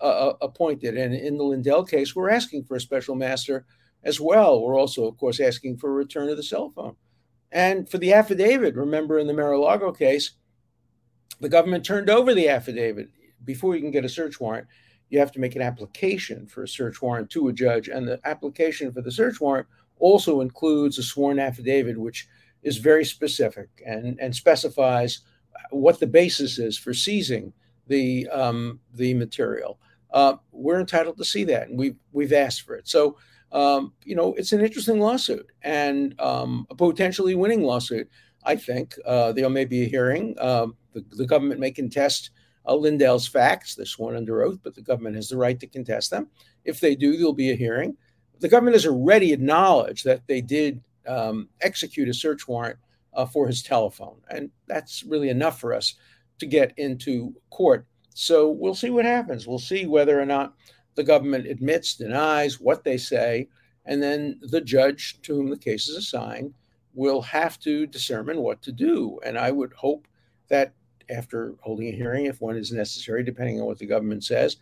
uh, 0.00 0.28
uh, 0.28 0.36
appointed. 0.42 0.96
And 0.96 1.14
in 1.14 1.36
the 1.36 1.44
Lindell 1.44 1.84
case, 1.84 2.14
we're 2.14 2.30
asking 2.30 2.64
for 2.64 2.76
a 2.76 2.80
special 2.80 3.14
master 3.14 3.66
as 4.04 4.20
well. 4.20 4.62
We're 4.62 4.78
also, 4.78 5.06
of 5.06 5.16
course, 5.16 5.40
asking 5.40 5.78
for 5.78 5.90
a 5.90 5.94
return 5.94 6.28
of 6.28 6.36
the 6.36 6.42
cell 6.42 6.70
phone. 6.74 6.96
And 7.52 7.88
for 7.88 7.98
the 7.98 8.12
affidavit, 8.12 8.74
remember 8.74 9.18
in 9.18 9.26
the 9.26 9.34
Mar-a-Lago 9.34 9.92
case, 9.92 10.32
the 11.40 11.48
government 11.48 11.84
turned 11.84 12.10
over 12.10 12.34
the 12.34 12.48
affidavit. 12.48 13.08
Before 13.44 13.74
you 13.74 13.80
can 13.80 13.90
get 13.90 14.04
a 14.04 14.08
search 14.08 14.40
warrant, 14.40 14.66
you 15.08 15.18
have 15.18 15.32
to 15.32 15.40
make 15.40 15.54
an 15.54 15.62
application 15.62 16.46
for 16.46 16.64
a 16.64 16.68
search 16.68 17.00
warrant 17.00 17.30
to 17.30 17.48
a 17.48 17.52
judge. 17.52 17.88
And 17.88 18.08
the 18.08 18.20
application 18.24 18.92
for 18.92 19.02
the 19.02 19.12
search 19.12 19.40
warrant 19.40 19.68
also 19.98 20.40
includes 20.40 20.98
a 20.98 21.02
sworn 21.02 21.38
affidavit, 21.38 21.98
which 21.98 22.28
is 22.62 22.78
very 22.78 23.04
specific 23.04 23.68
and, 23.86 24.18
and 24.20 24.34
specifies 24.34 25.20
what 25.70 26.00
the 26.00 26.06
basis 26.06 26.58
is 26.58 26.76
for 26.76 26.92
seizing 26.92 27.52
the 27.86 28.28
um, 28.28 28.80
the 28.94 29.14
material. 29.14 29.78
Uh, 30.10 30.34
we're 30.52 30.80
entitled 30.80 31.16
to 31.16 31.24
see 31.24 31.44
that, 31.44 31.68
and 31.68 31.78
we've 31.78 31.96
we've 32.12 32.32
asked 32.32 32.62
for 32.62 32.74
it. 32.74 32.88
So 32.88 33.16
um, 33.52 33.92
you 34.04 34.14
know, 34.14 34.34
it's 34.34 34.52
an 34.52 34.60
interesting 34.60 35.00
lawsuit 35.00 35.50
and 35.62 36.18
um, 36.20 36.66
a 36.70 36.74
potentially 36.74 37.34
winning 37.34 37.62
lawsuit. 37.62 38.08
I 38.44 38.56
think 38.56 38.94
uh, 39.04 39.32
there 39.32 39.48
may 39.50 39.64
be 39.64 39.82
a 39.82 39.88
hearing. 39.88 40.34
Um, 40.38 40.76
the, 40.92 41.04
the, 41.10 41.26
government 41.26 41.60
may 41.60 41.70
contest 41.70 42.30
uh, 42.66 42.74
Lindell's 42.74 43.26
facts. 43.26 43.74
They're 43.74 43.86
sworn 43.86 44.16
under 44.16 44.42
oath, 44.42 44.60
but 44.62 44.74
the 44.74 44.82
government 44.82 45.16
has 45.16 45.28
the 45.28 45.36
right 45.36 45.58
to 45.58 45.66
contest 45.66 46.10
them. 46.10 46.28
If 46.64 46.80
they 46.80 46.94
do, 46.94 47.16
there'll 47.16 47.32
be 47.32 47.50
a 47.50 47.56
hearing. 47.56 47.96
The 48.40 48.48
government 48.48 48.74
has 48.74 48.86
already 48.86 49.32
acknowledged 49.32 50.04
that 50.04 50.26
they 50.26 50.40
did 50.40 50.82
um, 51.06 51.48
execute 51.60 52.08
a 52.08 52.14
search 52.14 52.46
warrant 52.46 52.78
uh, 53.14 53.26
for 53.26 53.46
his 53.46 53.62
telephone, 53.62 54.20
and 54.30 54.50
that's 54.66 55.02
really 55.04 55.30
enough 55.30 55.60
for 55.60 55.72
us 55.72 55.94
to 56.38 56.46
get 56.46 56.72
into 56.76 57.34
court. 57.50 57.86
So 58.14 58.50
we'll 58.50 58.74
see 58.74 58.90
what 58.90 59.04
happens. 59.04 59.46
We'll 59.46 59.58
see 59.58 59.86
whether 59.86 60.20
or 60.20 60.26
not 60.26 60.54
the 60.96 61.04
government 61.04 61.46
admits, 61.46 61.94
denies 61.94 62.60
what 62.60 62.82
they 62.82 62.96
say, 62.96 63.48
and 63.84 64.02
then 64.02 64.40
the 64.42 64.60
judge 64.60 65.20
to 65.22 65.34
whom 65.34 65.48
the 65.48 65.56
case 65.56 65.88
is 65.88 65.96
assigned 65.96 66.52
will 66.94 67.22
have 67.22 67.58
to 67.60 67.86
determine 67.86 68.40
what 68.40 68.62
to 68.62 68.72
do. 68.72 69.20
And 69.24 69.38
I 69.38 69.50
would 69.50 69.72
hope 69.74 70.08
that 70.48 70.72
after 71.08 71.54
holding 71.60 71.88
a 71.88 71.92
hearing, 71.92 72.26
if 72.26 72.40
one 72.40 72.56
is 72.56 72.72
necessary, 72.72 73.22
depending 73.22 73.60
on 73.60 73.66
what 73.66 73.78
the 73.78 73.86
government 73.86 74.24
says, 74.24 74.56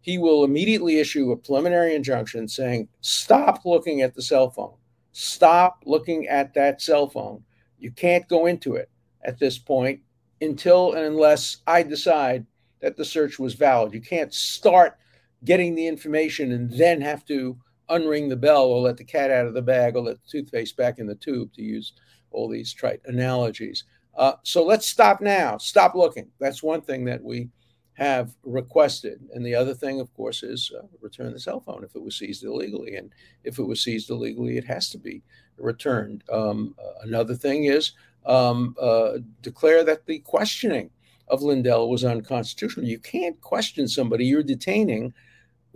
he 0.00 0.18
will 0.18 0.44
immediately 0.44 1.00
issue 1.00 1.32
a 1.32 1.36
preliminary 1.36 1.94
injunction 1.94 2.46
saying, 2.46 2.88
stop 3.00 3.64
looking 3.64 4.02
at 4.02 4.14
the 4.14 4.22
cell 4.22 4.50
phone. 4.50 4.74
Stop 5.12 5.82
looking 5.86 6.28
at 6.28 6.54
that 6.54 6.80
cell 6.80 7.08
phone. 7.08 7.42
You 7.78 7.90
can't 7.90 8.28
go 8.28 8.46
into 8.46 8.76
it 8.76 8.90
at 9.22 9.38
this 9.38 9.58
point 9.58 10.00
until 10.40 10.92
and 10.92 11.04
unless 11.04 11.58
I 11.66 11.82
decide 11.82 12.46
that 12.80 12.96
the 12.96 13.04
search 13.04 13.38
was 13.38 13.54
valid. 13.54 13.92
You 13.92 14.00
can't 14.00 14.32
start 14.32 14.98
getting 15.44 15.74
the 15.74 15.86
information 15.86 16.52
and 16.52 16.70
then 16.72 17.00
have 17.00 17.24
to 17.26 17.56
unring 17.90 18.28
the 18.28 18.36
bell 18.36 18.64
or 18.64 18.80
let 18.80 18.96
the 18.96 19.04
cat 19.04 19.30
out 19.30 19.46
of 19.46 19.54
the 19.54 19.62
bag 19.62 19.96
or 19.96 20.02
let 20.02 20.16
the 20.22 20.30
toothpaste 20.30 20.76
back 20.76 20.98
in 20.98 21.06
the 21.06 21.14
tube 21.14 21.52
to 21.54 21.62
use 21.62 21.94
all 22.30 22.48
these 22.48 22.72
trite 22.72 23.00
analogies. 23.06 23.84
Uh, 24.16 24.32
so 24.42 24.64
let's 24.64 24.88
stop 24.88 25.20
now. 25.20 25.56
Stop 25.58 25.94
looking. 25.94 26.28
That's 26.40 26.62
one 26.62 26.80
thing 26.80 27.04
that 27.04 27.22
we 27.22 27.48
have 27.94 28.34
requested. 28.44 29.20
And 29.32 29.44
the 29.44 29.54
other 29.54 29.74
thing, 29.74 30.00
of 30.00 30.12
course, 30.14 30.42
is 30.42 30.70
uh, 30.76 30.86
return 31.00 31.32
the 31.32 31.40
cell 31.40 31.60
phone 31.60 31.82
if 31.82 31.94
it 31.96 32.02
was 32.02 32.18
seized 32.18 32.44
illegally. 32.44 32.96
And 32.96 33.10
if 33.44 33.58
it 33.58 33.64
was 33.64 33.82
seized 33.82 34.10
illegally, 34.10 34.56
it 34.56 34.64
has 34.64 34.90
to 34.90 34.98
be 34.98 35.22
returned. 35.56 36.22
Um, 36.30 36.74
uh, 36.78 37.00
another 37.02 37.34
thing 37.34 37.64
is 37.64 37.92
um, 38.26 38.76
uh, 38.80 39.18
declare 39.42 39.84
that 39.84 40.06
the 40.06 40.18
questioning 40.20 40.90
of 41.28 41.42
Lindell 41.42 41.90
was 41.90 42.04
unconstitutional. 42.04 42.86
You 42.86 42.98
can't 42.98 43.40
question 43.40 43.88
somebody 43.88 44.26
you're 44.26 44.42
detaining 44.42 45.12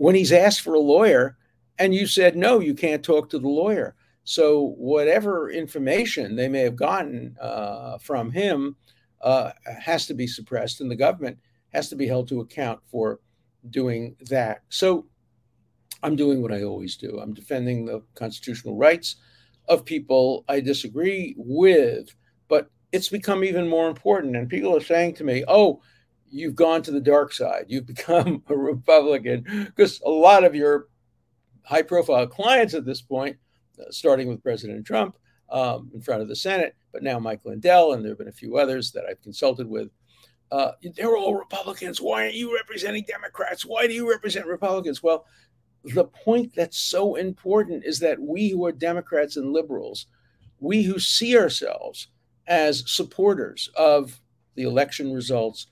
when 0.03 0.15
he's 0.15 0.33
asked 0.33 0.59
for 0.59 0.73
a 0.73 0.79
lawyer 0.79 1.37
and 1.79 1.95
you 1.95 2.05
said 2.05 2.35
no 2.35 2.59
you 2.59 2.73
can't 2.73 3.05
talk 3.05 3.29
to 3.29 3.39
the 3.39 3.47
lawyer. 3.47 3.95
So 4.25 4.75
whatever 4.75 5.49
information 5.49 6.35
they 6.35 6.49
may 6.49 6.59
have 6.59 6.75
gotten 6.75 7.37
uh, 7.39 7.99
from 7.99 8.29
him 8.29 8.75
uh, 9.21 9.51
has 9.65 10.05
to 10.07 10.13
be 10.13 10.27
suppressed 10.27 10.81
and 10.81 10.91
the 10.91 10.97
government 10.97 11.37
has 11.71 11.87
to 11.87 11.95
be 11.95 12.05
held 12.05 12.27
to 12.27 12.41
account 12.41 12.81
for 12.85 13.21
doing 13.69 14.17
that. 14.27 14.63
So 14.67 15.05
i'm 16.03 16.17
doing 16.17 16.41
what 16.41 16.51
i 16.51 16.63
always 16.63 16.97
do. 16.97 17.21
I'm 17.21 17.33
defending 17.33 17.85
the 17.85 18.03
constitutional 18.13 18.75
rights 18.75 19.15
of 19.69 19.85
people 19.85 20.43
i 20.49 20.59
disagree 20.59 21.33
with 21.37 22.13
but 22.49 22.69
it's 22.91 23.07
become 23.07 23.45
even 23.45 23.69
more 23.69 23.87
important. 23.87 24.35
And 24.35 24.49
people 24.49 24.75
are 24.75 24.81
saying 24.81 25.13
to 25.15 25.23
me 25.23 25.45
oh 25.47 25.81
you've 26.33 26.55
gone 26.55 26.81
to 26.81 26.91
the 26.91 26.99
dark 26.99 27.31
side. 27.31 27.65
You've 27.67 27.85
become 27.95 28.43
a 28.49 28.57
Republican 28.57 29.45
because 29.65 30.01
a 30.01 30.09
lot 30.09 30.43
of 30.43 30.55
your 30.55 30.87
high 31.63 31.83
profile 31.83 32.27
clients 32.27 32.73
at 32.73 32.85
this 32.85 33.01
point, 33.01 33.37
uh, 33.79 33.91
starting 33.91 34.27
with 34.27 34.43
President 34.43 34.85
Trump 34.85 35.15
um, 35.49 35.91
in 35.93 36.01
front 36.01 36.21
of 36.21 36.27
the 36.27 36.35
Senate, 36.35 36.75
but 36.91 37.03
now 37.03 37.19
Mike 37.19 37.41
Lindell, 37.45 37.93
and 37.93 38.03
there 38.03 38.11
have 38.11 38.17
been 38.17 38.27
a 38.27 38.31
few 38.31 38.57
others 38.57 38.91
that 38.91 39.05
I've 39.09 39.21
consulted 39.21 39.67
with. 39.67 39.89
Uh, 40.51 40.71
they're 40.95 41.17
all 41.17 41.35
Republicans. 41.35 42.01
Why 42.01 42.23
aren't 42.23 42.35
you 42.35 42.53
representing 42.53 43.05
Democrats? 43.07 43.65
Why 43.65 43.87
do 43.87 43.93
you 43.93 44.09
represent 44.09 44.45
Republicans? 44.45 45.01
Well, 45.01 45.25
the 45.83 46.05
point 46.05 46.53
that's 46.55 46.77
so 46.77 47.15
important 47.15 47.83
is 47.85 47.99
that 47.99 48.19
we 48.19 48.49
who 48.49 48.65
are 48.65 48.71
Democrats 48.71 49.37
and 49.37 49.51
liberals, 49.51 50.07
we 50.59 50.83
who 50.83 50.99
see 50.99 51.37
ourselves 51.37 52.07
as 52.47 52.83
supporters 52.85 53.69
of 53.75 54.21
the 54.55 54.63
election 54.63 55.11
results, 55.11 55.67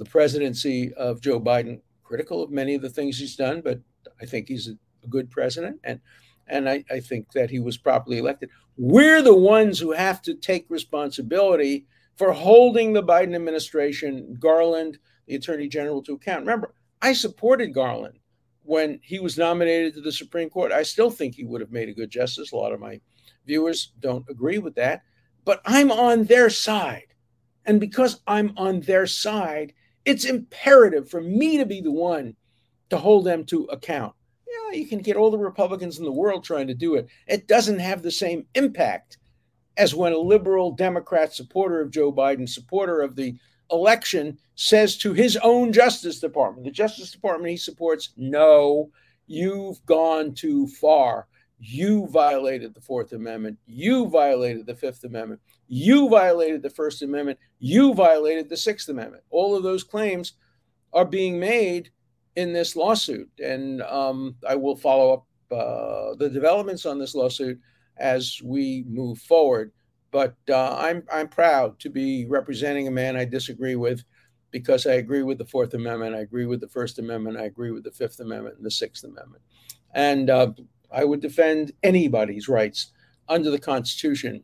the 0.00 0.06
presidency 0.06 0.94
of 0.94 1.20
Joe 1.20 1.38
Biden, 1.38 1.82
critical 2.02 2.42
of 2.42 2.50
many 2.50 2.74
of 2.74 2.80
the 2.80 2.88
things 2.88 3.18
he's 3.18 3.36
done, 3.36 3.60
but 3.60 3.80
I 4.18 4.24
think 4.24 4.48
he's 4.48 4.66
a, 4.66 4.72
good 5.08 5.30
president. 5.30 5.80
And 5.82 5.98
and 6.46 6.68
I, 6.68 6.84
I, 6.90 7.00
think 7.00 7.32
that 7.32 7.48
he 7.48 7.58
was 7.58 7.78
properly 7.78 8.18
elected. 8.18 8.50
We're 8.76 9.22
the 9.22 9.34
ones 9.34 9.78
who 9.78 9.92
have 9.92 10.20
to 10.22 10.34
take 10.34 10.66
responsibility 10.68 11.86
for 12.16 12.32
holding 12.32 12.92
the 12.92 13.02
Biden 13.02 13.34
administration, 13.34 14.36
Garland, 14.38 14.98
the 15.26 15.36
attorney 15.36 15.68
general, 15.68 16.02
to 16.02 16.14
account. 16.14 16.40
Remember, 16.40 16.74
I 17.00 17.14
supported 17.14 17.72
Garland 17.72 18.18
when 18.62 19.00
he 19.02 19.20
was 19.20 19.38
nominated 19.38 19.94
to 19.94 20.02
the 20.02 20.12
Supreme 20.12 20.50
Court. 20.50 20.70
I 20.70 20.82
still 20.82 21.10
think 21.10 21.34
he 21.34 21.44
would 21.44 21.62
have 21.62 21.72
made 21.72 21.88
a 21.88 21.94
good 21.94 22.10
justice. 22.10 22.52
A 22.52 22.56
lot 22.56 22.72
of 22.72 22.80
my 22.80 23.00
viewers 23.46 23.92
don't 24.00 24.28
agree 24.28 24.58
with 24.58 24.74
that, 24.74 25.00
but 25.46 25.62
I'm 25.64 25.90
on 25.90 26.24
their 26.24 26.50
side. 26.50 27.06
And 27.64 27.80
because 27.80 28.20
I'm 28.26 28.52
on 28.58 28.80
their 28.80 29.06
side, 29.06 29.72
it's 30.04 30.24
imperative 30.24 31.08
for 31.08 31.20
me 31.20 31.58
to 31.58 31.66
be 31.66 31.80
the 31.80 31.92
one 31.92 32.34
to 32.90 32.98
hold 32.98 33.24
them 33.24 33.44
to 33.46 33.64
account. 33.64 34.14
Yeah, 34.46 34.78
you 34.78 34.86
can 34.86 35.00
get 35.00 35.16
all 35.16 35.30
the 35.30 35.38
Republicans 35.38 35.98
in 35.98 36.04
the 36.04 36.12
world 36.12 36.44
trying 36.44 36.66
to 36.68 36.74
do 36.74 36.96
it. 36.96 37.08
It 37.26 37.46
doesn't 37.46 37.78
have 37.78 38.02
the 38.02 38.10
same 38.10 38.46
impact 38.54 39.18
as 39.76 39.94
when 39.94 40.12
a 40.12 40.18
liberal 40.18 40.72
Democrat 40.72 41.32
supporter 41.32 41.80
of 41.80 41.90
Joe 41.90 42.12
Biden, 42.12 42.48
supporter 42.48 43.00
of 43.00 43.16
the 43.16 43.36
election, 43.70 44.38
says 44.56 44.96
to 44.98 45.12
his 45.12 45.36
own 45.38 45.72
Justice 45.72 46.18
Department, 46.18 46.64
the 46.64 46.70
Justice 46.70 47.12
Department 47.12 47.50
he 47.50 47.56
supports, 47.56 48.12
no, 48.16 48.90
you've 49.26 49.84
gone 49.86 50.34
too 50.34 50.66
far. 50.66 51.28
You 51.62 52.06
violated 52.08 52.74
the 52.74 52.80
Fourth 52.80 53.12
Amendment. 53.12 53.58
You 53.66 54.08
violated 54.08 54.64
the 54.64 54.74
Fifth 54.74 55.04
Amendment. 55.04 55.42
You 55.68 56.08
violated 56.08 56.62
the 56.62 56.70
First 56.70 57.02
Amendment. 57.02 57.38
You 57.58 57.92
violated 57.92 58.48
the 58.48 58.56
Sixth 58.56 58.88
Amendment. 58.88 59.22
All 59.28 59.54
of 59.54 59.62
those 59.62 59.84
claims 59.84 60.32
are 60.94 61.04
being 61.04 61.38
made 61.38 61.90
in 62.36 62.54
this 62.54 62.76
lawsuit. 62.76 63.28
And 63.44 63.82
um, 63.82 64.36
I 64.48 64.56
will 64.56 64.74
follow 64.74 65.12
up 65.12 65.26
uh, 65.52 66.14
the 66.14 66.30
developments 66.30 66.86
on 66.86 66.98
this 66.98 67.14
lawsuit 67.14 67.60
as 67.98 68.40
we 68.42 68.84
move 68.88 69.18
forward. 69.18 69.70
But 70.12 70.36
uh, 70.48 70.76
I'm, 70.76 71.04
I'm 71.12 71.28
proud 71.28 71.78
to 71.80 71.90
be 71.90 72.24
representing 72.26 72.88
a 72.88 72.90
man 72.90 73.16
I 73.16 73.26
disagree 73.26 73.76
with 73.76 74.02
because 74.50 74.86
I 74.86 74.94
agree 74.94 75.22
with 75.22 75.38
the 75.38 75.44
Fourth 75.44 75.74
Amendment, 75.74 76.16
I 76.16 76.20
agree 76.20 76.46
with 76.46 76.60
the 76.60 76.68
First 76.68 76.98
Amendment, 76.98 77.36
I 77.36 77.44
agree 77.44 77.70
with 77.70 77.84
the 77.84 77.92
Fifth 77.92 78.18
Amendment 78.18 78.56
and 78.56 78.66
the 78.66 78.70
Sixth 78.70 79.04
Amendment. 79.04 79.42
And 79.94 80.30
uh, 80.30 80.52
I 80.92 81.04
would 81.04 81.20
defend 81.20 81.72
anybody's 81.82 82.48
rights 82.48 82.92
under 83.28 83.50
the 83.50 83.58
Constitution, 83.58 84.42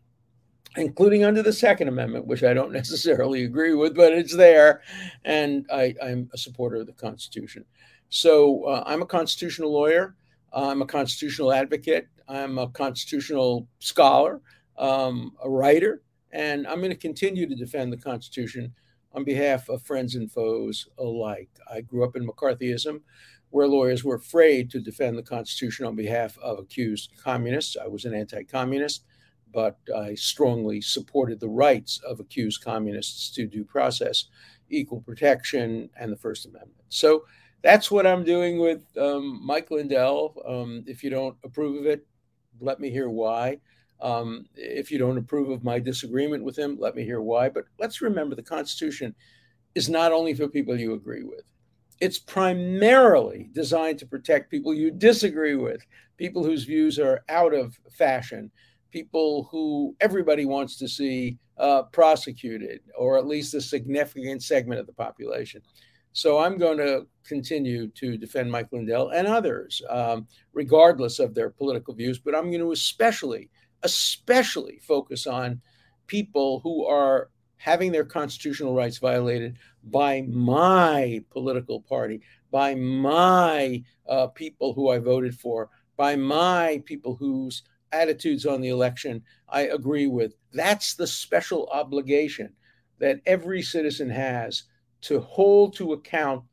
including 0.76 1.24
under 1.24 1.42
the 1.42 1.52
Second 1.52 1.88
Amendment, 1.88 2.26
which 2.26 2.44
I 2.44 2.54
don't 2.54 2.72
necessarily 2.80 3.44
agree 3.44 3.74
with, 3.74 3.94
but 3.94 4.12
it's 4.12 4.36
there. 4.36 4.82
And 5.24 5.66
I, 5.72 5.94
am 6.00 6.30
a 6.32 6.38
supporter 6.38 6.76
of 6.76 6.86
the 6.86 6.92
Constitution. 6.92 7.64
So 8.08 8.64
uh, 8.64 8.84
I'm 8.86 9.02
a 9.02 9.06
constitutional 9.06 9.72
lawyer, 9.72 10.14
I'm 10.52 10.82
a 10.82 10.86
constitutional 10.86 11.52
advocate, 11.52 12.08
I'm 12.28 12.58
a 12.58 12.68
constitutional 12.68 13.66
scholar, 13.80 14.40
um, 14.78 15.32
a 15.42 15.50
writer, 15.50 16.02
and 16.30 16.66
I'm 16.66 16.78
going 16.78 16.90
to 16.90 16.96
continue 16.96 17.48
to 17.48 17.54
defend 17.54 17.92
the 17.92 17.96
Constitution 17.96 18.72
on 19.12 19.24
behalf 19.24 19.68
of 19.68 19.82
friends 19.82 20.14
and 20.14 20.30
foes 20.30 20.88
alike. 20.98 21.48
I 21.70 21.80
grew 21.80 22.04
up 22.04 22.16
in 22.16 22.26
McCarthyism, 22.26 23.00
where 23.50 23.66
lawyers 23.66 24.04
were 24.04 24.16
afraid 24.16 24.70
to 24.70 24.80
defend 24.80 25.16
the 25.16 25.22
Constitution 25.22 25.86
on 25.86 25.96
behalf 25.96 26.36
of 26.38 26.58
accused 26.58 27.12
communists. 27.22 27.76
I 27.82 27.86
was 27.86 28.04
an 28.04 28.14
anti 28.14 28.42
communist, 28.44 29.04
but 29.52 29.78
I 29.94 30.14
strongly 30.14 30.80
supported 30.80 31.40
the 31.40 31.48
rights 31.48 32.00
of 32.06 32.20
accused 32.20 32.62
communists 32.62 33.30
to 33.32 33.46
due 33.46 33.64
process, 33.64 34.26
equal 34.68 35.00
protection, 35.00 35.88
and 35.98 36.12
the 36.12 36.16
First 36.16 36.46
Amendment. 36.46 36.84
So 36.88 37.24
that's 37.62 37.90
what 37.90 38.06
I'm 38.06 38.24
doing 38.24 38.58
with 38.58 38.84
um, 38.96 39.44
Mike 39.44 39.70
Lindell. 39.70 40.34
Um, 40.46 40.84
if 40.86 41.02
you 41.02 41.10
don't 41.10 41.36
approve 41.44 41.80
of 41.80 41.86
it, 41.86 42.06
let 42.60 42.80
me 42.80 42.90
hear 42.90 43.08
why. 43.08 43.58
Um, 44.00 44.46
if 44.54 44.90
you 44.90 44.98
don't 44.98 45.16
approve 45.18 45.48
of 45.48 45.64
my 45.64 45.78
disagreement 45.78 46.44
with 46.44 46.58
him, 46.58 46.76
let 46.78 46.94
me 46.94 47.04
hear 47.04 47.20
why. 47.20 47.48
But 47.48 47.64
let's 47.78 48.02
remember 48.02 48.34
the 48.34 48.42
Constitution 48.42 49.14
is 49.74 49.88
not 49.88 50.12
only 50.12 50.34
for 50.34 50.48
people 50.48 50.78
you 50.78 50.94
agree 50.94 51.22
with, 51.22 51.44
it's 52.00 52.18
primarily 52.18 53.48
designed 53.52 53.98
to 53.98 54.06
protect 54.06 54.50
people 54.50 54.74
you 54.74 54.90
disagree 54.90 55.56
with, 55.56 55.80
people 56.16 56.44
whose 56.44 56.64
views 56.64 56.98
are 56.98 57.24
out 57.28 57.54
of 57.54 57.78
fashion, 57.90 58.50
people 58.90 59.48
who 59.50 59.94
everybody 60.00 60.44
wants 60.44 60.76
to 60.78 60.88
see 60.88 61.38
uh, 61.58 61.82
prosecuted, 61.84 62.80
or 62.98 63.16
at 63.16 63.26
least 63.26 63.54
a 63.54 63.60
significant 63.60 64.42
segment 64.42 64.80
of 64.80 64.86
the 64.86 64.92
population. 64.92 65.62
So 66.12 66.38
I'm 66.38 66.56
going 66.56 66.78
to 66.78 67.06
continue 67.26 67.88
to 67.88 68.16
defend 68.16 68.50
Mike 68.50 68.68
Lindell 68.72 69.10
and 69.10 69.26
others, 69.26 69.82
um, 69.90 70.26
regardless 70.54 71.18
of 71.18 71.34
their 71.34 71.50
political 71.50 71.94
views, 71.94 72.18
but 72.18 72.34
I'm 72.34 72.50
going 72.50 72.60
to 72.60 72.72
especially 72.72 73.50
especially 73.82 74.80
focus 74.82 75.26
on 75.26 75.60
people 76.06 76.60
who 76.60 76.86
are 76.86 77.28
having 77.56 77.92
their 77.92 78.04
constitutional 78.04 78.74
rights 78.74 78.98
violated 78.98 79.56
by 79.84 80.22
my 80.28 81.22
political 81.30 81.80
party, 81.80 82.20
by 82.50 82.74
my 82.74 83.82
uh, 84.08 84.26
people 84.28 84.72
who 84.72 84.90
I 84.90 84.98
voted 84.98 85.34
for, 85.34 85.70
by 85.96 86.16
my 86.16 86.82
people 86.84 87.14
whose 87.14 87.62
attitudes 87.92 88.46
on 88.46 88.60
the 88.60 88.68
election 88.68 89.22
I 89.48 89.62
agree 89.62 90.06
with. 90.06 90.34
That's 90.52 90.94
the 90.94 91.06
special 91.06 91.68
obligation 91.72 92.52
that 92.98 93.20
every 93.26 93.62
citizen 93.62 94.10
has 94.10 94.64
to 95.02 95.20
hold 95.20 95.74
to 95.76 95.92
account 95.92 96.44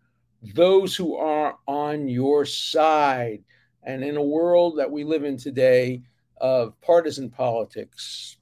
those 0.54 0.96
who 0.96 1.16
are 1.16 1.58
on 1.68 2.08
your 2.08 2.46
side. 2.46 3.44
And 3.84 4.04
in 4.04 4.18
a 4.18 4.24
world 4.24 4.78
that 4.78 4.92
we 4.92 5.04
live 5.04 5.24
in 5.24 5.38
today, 5.38 6.04
of 6.44 6.80
partisan 6.82 7.30
politics, 7.30 8.38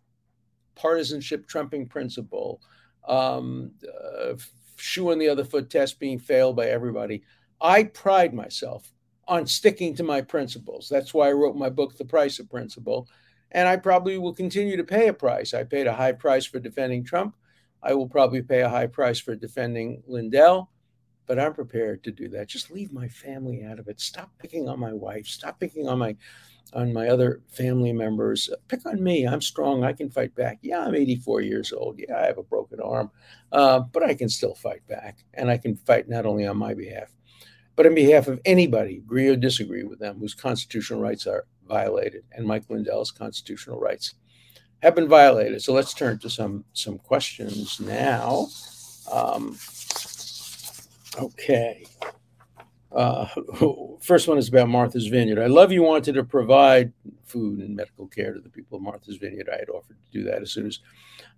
partisanship 0.76 1.48
trumping 1.48 1.88
principle, 1.88 2.62
um, 3.08 3.72
uh, 3.84 4.34
shoe 4.76 5.12
on 5.12 5.20
the 5.20 5.30
other 5.30 5.44
foot 5.44 5.70
test 5.70 6.00
being 6.00 6.20
failed 6.20 6.56
by 6.56 6.68
everybody. 6.68 7.24
I 7.60 7.84
pride 7.84 8.34
myself 8.34 8.92
on 9.28 9.46
sticking 9.46 9.96
to 9.96 10.04
my 10.04 10.22
principles. 10.22 10.90
That's 10.90 11.14
why 11.14 11.30
I 11.30 11.34
wrote 11.34 11.56
my 11.56 11.70
book, 11.70 11.98
The 11.98 12.06
Price 12.06 12.40
of 12.40 12.50
Principle. 12.50 13.08
And 13.52 13.68
I 13.68 13.78
probably 13.78 14.18
will 14.18 14.34
continue 14.34 14.78
to 14.78 14.84
pay 14.84 15.08
a 15.08 15.14
price. 15.14 15.54
I 15.54 15.64
paid 15.64 15.88
a 15.88 15.94
high 15.94 16.14
price 16.14 16.46
for 16.46 16.60
defending 16.60 17.04
Trump. 17.04 17.36
I 17.84 17.94
will 17.94 18.08
probably 18.08 18.42
pay 18.42 18.62
a 18.62 18.70
high 18.70 18.88
price 18.88 19.20
for 19.20 19.36
defending 19.36 20.04
Lindell, 20.08 20.70
but 21.28 21.40
I'm 21.40 21.54
prepared 21.54 22.04
to 22.04 22.12
do 22.12 22.30
that. 22.30 22.48
Just 22.48 22.72
leave 22.72 22.94
my 22.94 23.08
family 23.08 23.64
out 23.64 23.80
of 23.80 23.88
it. 23.88 24.00
Stop 24.00 24.32
picking 24.40 24.70
on 24.70 24.80
my 24.80 24.94
wife. 24.94 25.28
Stop 25.28 25.60
picking 25.60 25.88
on 25.88 26.00
my 26.00 26.16
on 26.74 26.94
my 26.94 27.08
other 27.08 27.42
family 27.50 27.92
members. 27.92 28.50
Pick 28.68 28.86
on 28.86 29.04
me. 29.04 29.28
I'm 29.28 29.42
strong. 29.42 29.84
I 29.84 29.94
can 29.94 30.10
fight 30.10 30.34
back. 30.36 30.60
Yeah, 30.62 30.82
I'm 30.82 30.96
84 30.96 31.42
years 31.42 31.74
old. 31.74 32.00
Yeah, 32.00 32.18
I 32.18 32.26
have 32.26 32.38
a 32.38 32.44
broken 32.44 32.80
arm, 32.80 33.12
uh, 33.52 33.80
but 33.80 34.04
I 34.04 34.14
can 34.14 34.30
still 34.30 34.56
fight 34.56 34.86
back. 34.88 35.26
And 35.34 35.50
I 35.50 35.58
can 35.58 35.76
fight 35.76 36.08
not 36.08 36.26
only 36.26 36.48
on 36.48 36.58
my 36.58 36.74
behalf, 36.74 37.14
but 37.76 37.86
on 37.86 37.96
behalf 37.96 38.28
of 38.28 38.40
anybody, 38.46 38.98
agree 38.98 39.28
or 39.28 39.36
disagree 39.36 39.84
with 39.84 40.00
them, 40.00 40.20
whose 40.20 40.34
constitutional 40.34 41.02
rights 41.02 41.28
are 41.28 41.46
violated. 41.68 42.24
And 42.32 42.46
Mike 42.46 42.70
Lindell's 42.70 43.12
constitutional 43.12 43.80
rights 43.80 44.16
have 44.82 44.96
been 44.96 45.08
violated. 45.08 45.62
So 45.62 45.74
let's 45.74 45.94
turn 45.94 46.20
to 46.20 46.30
some 46.30 46.66
some 46.74 46.98
questions 46.98 47.80
now. 47.80 48.48
Um, 49.12 49.58
okay. 51.20 51.86
Uh, 52.92 53.26
first 54.02 54.28
one 54.28 54.38
is 54.38 54.50
about 54.50 54.70
Martha's 54.70 55.08
Vineyard. 55.08 55.42
I 55.42 55.48
love 55.48 55.72
you 55.72 55.84
wanted 55.84 56.14
to 56.16 56.24
provide 56.24 56.92
food 57.24 57.60
and 57.60 57.76
medical 57.76 58.08
care 58.08 58.34
to 58.34 58.40
the 58.40 58.50
people 58.50 58.78
of 58.78 58.84
Martha's 58.84 59.18
Vineyard. 59.18 59.50
I 59.52 59.58
had 59.60 59.70
offered 59.70 59.98
to 59.98 60.20
do 60.20 60.24
that 60.26 60.42
as 60.42 60.52
soon 60.52 60.68
as 60.68 60.80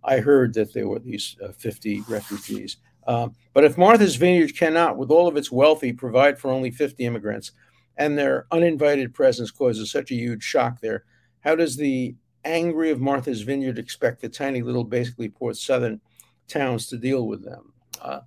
I 0.03 0.17
heard 0.17 0.53
that 0.55 0.73
there 0.73 0.87
were 0.87 0.99
these 0.99 1.37
uh, 1.43 1.51
50 1.51 2.01
refugees. 2.07 2.77
Um, 3.05 3.35
but 3.53 3.63
if 3.63 3.77
Martha's 3.77 4.15
Vineyard 4.15 4.55
cannot, 4.55 4.97
with 4.97 5.11
all 5.11 5.27
of 5.27 5.37
its 5.37 5.51
wealthy, 5.51 5.93
provide 5.93 6.39
for 6.39 6.49
only 6.51 6.71
50 6.71 7.03
immigrants, 7.05 7.51
and 7.97 8.17
their 8.17 8.47
uninvited 8.51 9.13
presence 9.13 9.51
causes 9.51 9.91
such 9.91 10.09
a 10.11 10.15
huge 10.15 10.43
shock 10.43 10.79
there, 10.81 11.03
how 11.41 11.55
does 11.55 11.75
the 11.75 12.15
angry 12.45 12.89
of 12.89 13.01
Martha's 13.01 13.41
Vineyard 13.41 13.77
expect 13.77 14.21
the 14.21 14.29
tiny 14.29 14.61
little, 14.61 14.83
basically 14.83 15.29
poor 15.29 15.53
southern 15.53 16.01
towns 16.47 16.87
to 16.87 16.97
deal 16.97 17.27
with 17.27 17.43
them? 17.43 17.73
Uh, 18.01 18.21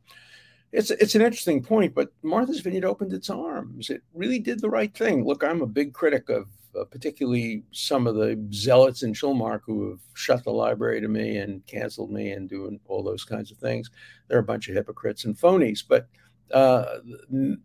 it's 0.76 0.90
it's 0.90 1.14
an 1.14 1.22
interesting 1.22 1.62
point, 1.62 1.94
but 1.94 2.10
Martha's 2.22 2.60
Vineyard 2.60 2.84
opened 2.84 3.14
its 3.14 3.30
arms. 3.30 3.88
It 3.88 4.02
really 4.12 4.38
did 4.38 4.60
the 4.60 4.68
right 4.68 4.94
thing. 4.94 5.24
Look, 5.24 5.42
I'm 5.42 5.62
a 5.62 5.66
big 5.66 5.94
critic 5.94 6.28
of 6.28 6.48
uh, 6.78 6.84
particularly 6.84 7.62
some 7.72 8.06
of 8.06 8.14
the 8.14 8.38
zealots 8.52 9.02
in 9.02 9.14
Chilmark 9.14 9.62
who 9.64 9.88
have 9.88 10.00
shut 10.12 10.44
the 10.44 10.50
library 10.50 11.00
to 11.00 11.08
me 11.08 11.38
and 11.38 11.66
canceled 11.66 12.12
me 12.12 12.32
and 12.32 12.46
doing 12.46 12.78
all 12.88 13.02
those 13.02 13.24
kinds 13.24 13.50
of 13.50 13.56
things. 13.56 13.90
They're 14.28 14.40
a 14.40 14.44
bunch 14.44 14.68
of 14.68 14.74
hypocrites 14.74 15.24
and 15.24 15.34
phonies. 15.34 15.82
But 15.86 16.08
uh, 16.52 16.98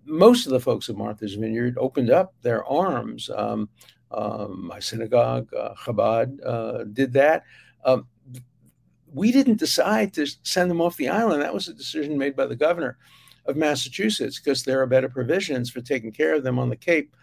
most 0.06 0.45
of 0.45 0.54
the 0.54 0.60
folks 0.62 0.89
at 0.89 0.95
Martha's 0.95 1.34
Vineyard 1.34 1.78
opened 1.78 2.12
up 2.12 2.34
their 2.41 2.63
arms. 2.65 3.30
Um, 3.36 3.67
um, 4.12 4.67
my 4.67 4.80
synagogue, 4.80 5.54
uh, 5.54 5.74
Chabad, 5.74 6.39
uh, 6.45 6.86
did 6.86 7.12
that. 7.13 7.43
Um, 7.84 8.08
we 9.13 9.32
didn't 9.32 9.60
decide 9.60 10.13
to 10.13 10.26
send 10.43 10.69
them 10.69 10.82
off 10.82 10.97
the 10.97 11.10
island. 11.10 11.41
That 11.41 11.54
was 11.54 11.67
a 11.67 11.74
decision 11.74 12.17
made 12.17 12.36
by 12.36 12.45
the 12.45 12.56
governor 12.56 12.97
of 13.45 13.58
Massachusetts 13.58 14.39
because 14.39 14.63
there 14.63 14.82
are 14.82 14.88
better 14.88 15.10
provisions 15.10 15.69
for 15.69 15.82
taking 15.82 16.12
care 16.12 16.36
of 16.36 16.43
them 16.43 16.60
on 16.60 16.69
the 16.69 16.76
Cape 16.76 17.15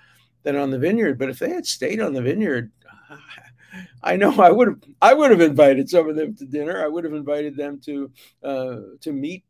than 0.42 0.56
on 0.56 0.70
the 0.70 0.78
vineyard. 0.78 1.18
But 1.18 1.30
if 1.30 1.38
they 1.38 1.50
had 1.50 1.66
stayed 1.66 2.00
on 2.00 2.12
the 2.12 2.22
vineyard, 2.22 2.70
I 4.02 4.16
know 4.16 4.32
I 4.40 4.50
would 4.50 4.68
have 4.68 4.80
I 5.00 5.14
would 5.14 5.30
have 5.30 5.40
invited 5.40 5.88
some 5.88 6.08
of 6.08 6.16
them 6.16 6.34
to 6.36 6.44
dinner. 6.44 6.82
I 6.82 6.88
would 6.88 7.04
have 7.04 7.14
invited 7.14 7.56
them 7.56 7.80
to 7.84 8.10
uh, 8.42 8.76
to 9.00 9.12
meet 9.12 9.44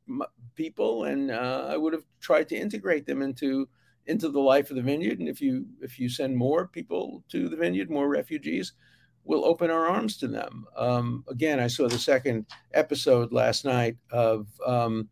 people, 0.55 1.05
and 1.05 1.31
uh, 1.31 1.68
I 1.68 1.77
would 1.77 1.92
have 1.92 2.05
tried 2.20 2.48
to 2.51 2.57
integrate 2.57 3.07
them 3.07 3.22
into 3.22 3.68
into 4.07 4.29
the 4.29 4.40
life 4.40 4.70
of 4.70 4.77
the 4.77 4.83
vineyard. 4.83 5.18
And 5.20 5.29
if 5.29 5.40
you 5.40 5.66
if 5.81 5.98
you 5.98 6.09
send 6.09 6.37
more 6.37 6.66
people 6.66 7.22
to 7.31 7.48
the 7.48 7.57
vineyard, 7.57 7.90
more 7.90 8.09
refugees, 8.09 8.72
we'll 9.29 9.45
open 9.45 9.71
our 9.71 9.87
arms 9.87 10.17
to 10.17 10.27
them. 10.27 10.67
Um, 10.77 11.25
again, 11.29 11.61
I 11.61 11.69
saw 11.69 11.87
the 11.87 11.99
second 11.99 12.47
episode 12.73 13.33
last 13.33 13.64
night 13.64 13.97
of, 14.11 14.49
um, 14.67 15.09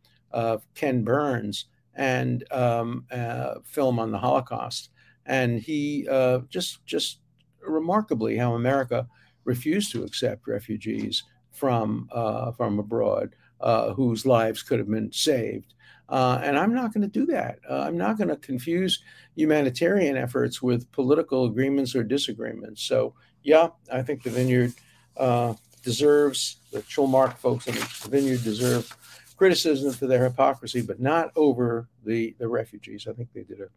Ken 0.74 1.02
Burns 1.02 1.66
and 1.94 2.44
um, 2.52 3.06
uh, 3.10 3.54
film 3.64 3.98
on 3.98 4.12
the 4.12 4.18
Holocaust, 4.18 4.90
and 5.24 5.60
he 5.60 6.06
uh, 6.10 6.40
just 6.48 6.84
just 6.84 7.20
remarkably 7.60 8.36
how 8.36 8.54
America 8.54 9.08
refused 9.44 9.92
to 9.92 10.04
accept 10.04 10.46
refugees 10.46 11.24
from 11.52 12.08
uh, 12.12 12.52
from 12.52 12.78
abroad 12.78 13.34
uh, 13.60 13.94
whose 13.94 14.26
lives 14.26 14.62
could 14.62 14.78
have 14.78 14.90
been 14.90 15.10
saved. 15.12 15.74
Uh, 16.08 16.38
and 16.42 16.56
I'm 16.56 16.72
not 16.72 16.92
going 16.94 17.02
to 17.02 17.08
do 17.08 17.26
that. 17.26 17.58
I'm 17.68 17.96
not 17.96 18.16
going 18.16 18.28
to 18.28 18.36
confuse 18.36 19.02
humanitarian 19.34 20.16
efforts 20.16 20.62
with 20.62 20.90
political 20.92 21.46
agreements 21.46 21.96
or 21.96 22.04
disagreements. 22.04 22.82
So, 22.82 23.14
yeah, 23.46 23.68
I 23.92 24.02
think 24.02 24.24
the 24.24 24.30
Vineyard 24.30 24.74
uh, 25.16 25.54
deserves, 25.82 26.56
the 26.72 26.80
Chilmark 26.82 27.36
folks 27.38 27.68
in 27.68 27.76
the 27.76 28.08
Vineyard 28.08 28.42
deserve 28.42 28.92
criticism 29.36 29.92
for 29.92 30.08
their 30.08 30.24
hypocrisy, 30.24 30.82
but 30.82 30.98
not 30.98 31.30
over 31.36 31.88
the, 32.04 32.34
the 32.40 32.48
refugees. 32.48 33.06
I 33.08 33.12
think 33.12 33.32
they 33.32 33.44
did 33.44 33.60
a, 33.60 33.68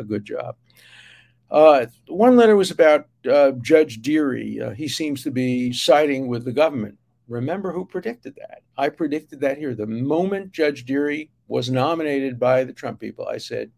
a 0.00 0.02
good 0.02 0.24
job. 0.24 0.56
Uh, 1.50 1.86
one 2.06 2.36
letter 2.36 2.56
was 2.56 2.70
about 2.70 3.06
uh, 3.30 3.52
Judge 3.60 4.00
Dearie. 4.00 4.60
Uh, 4.60 4.70
he 4.70 4.88
seems 4.88 5.22
to 5.22 5.30
be 5.30 5.74
siding 5.74 6.26
with 6.26 6.46
the 6.46 6.52
government. 6.52 6.96
Remember 7.28 7.70
who 7.70 7.84
predicted 7.84 8.34
that? 8.36 8.62
I 8.78 8.88
predicted 8.88 9.40
that 9.40 9.58
here. 9.58 9.74
The 9.74 9.86
moment 9.86 10.52
Judge 10.52 10.86
Dearie 10.86 11.30
was 11.48 11.68
nominated 11.70 12.40
by 12.40 12.64
the 12.64 12.72
Trump 12.72 12.98
people, 12.98 13.26
I 13.28 13.36
said, 13.36 13.70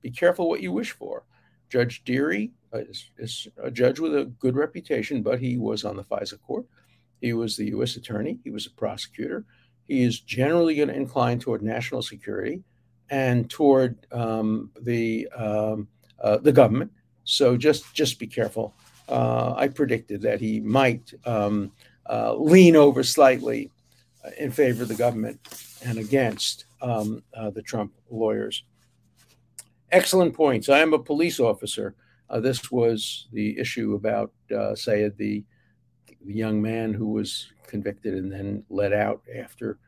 be 0.00 0.10
careful 0.10 0.48
what 0.48 0.62
you 0.62 0.72
wish 0.72 0.92
for. 0.92 1.24
Judge 1.68 2.02
Dearie 2.04 2.52
is, 2.72 3.10
is 3.18 3.48
a 3.62 3.70
judge 3.70 3.98
with 4.00 4.14
a 4.14 4.24
good 4.24 4.56
reputation, 4.56 5.22
but 5.22 5.40
he 5.40 5.56
was 5.56 5.84
on 5.84 5.96
the 5.96 6.04
FISA 6.04 6.40
court. 6.42 6.66
He 7.20 7.32
was 7.32 7.56
the 7.56 7.66
U.S. 7.66 7.96
attorney. 7.96 8.38
He 8.44 8.50
was 8.50 8.66
a 8.66 8.70
prosecutor. 8.70 9.44
He 9.88 10.02
is 10.02 10.20
generally 10.20 10.74
going 10.74 10.88
to 10.88 10.94
incline 10.94 11.38
toward 11.38 11.62
national 11.62 12.02
security 12.02 12.62
and 13.10 13.48
toward 13.48 13.96
um, 14.12 14.70
the 14.80 15.28
um, 15.28 15.88
uh, 16.20 16.38
the 16.38 16.52
government. 16.52 16.90
So 17.24 17.56
just 17.56 17.94
just 17.94 18.18
be 18.18 18.26
careful. 18.26 18.74
Uh, 19.08 19.54
I 19.56 19.68
predicted 19.68 20.22
that 20.22 20.40
he 20.40 20.60
might 20.60 21.14
um, 21.24 21.70
uh, 22.08 22.34
lean 22.34 22.74
over 22.74 23.02
slightly 23.02 23.70
in 24.38 24.50
favor 24.50 24.82
of 24.82 24.88
the 24.88 24.94
government 24.94 25.40
and 25.84 25.98
against 25.98 26.64
um, 26.82 27.22
uh, 27.34 27.50
the 27.50 27.62
Trump 27.62 27.92
lawyers. 28.10 28.64
Excellent 29.92 30.34
points. 30.34 30.68
I 30.68 30.80
am 30.80 30.92
a 30.92 30.98
police 30.98 31.38
officer. 31.38 31.94
Uh, 32.28 32.40
this 32.40 32.70
was 32.70 33.28
the 33.32 33.58
issue 33.58 33.94
about 33.94 34.32
uh, 34.54 34.74
Syed, 34.74 35.16
the, 35.16 35.44
the 36.24 36.34
young 36.34 36.60
man 36.60 36.92
who 36.92 37.08
was 37.08 37.52
convicted 37.66 38.14
and 38.14 38.30
then 38.30 38.64
let 38.68 38.92
out 38.92 39.22
after 39.34 39.78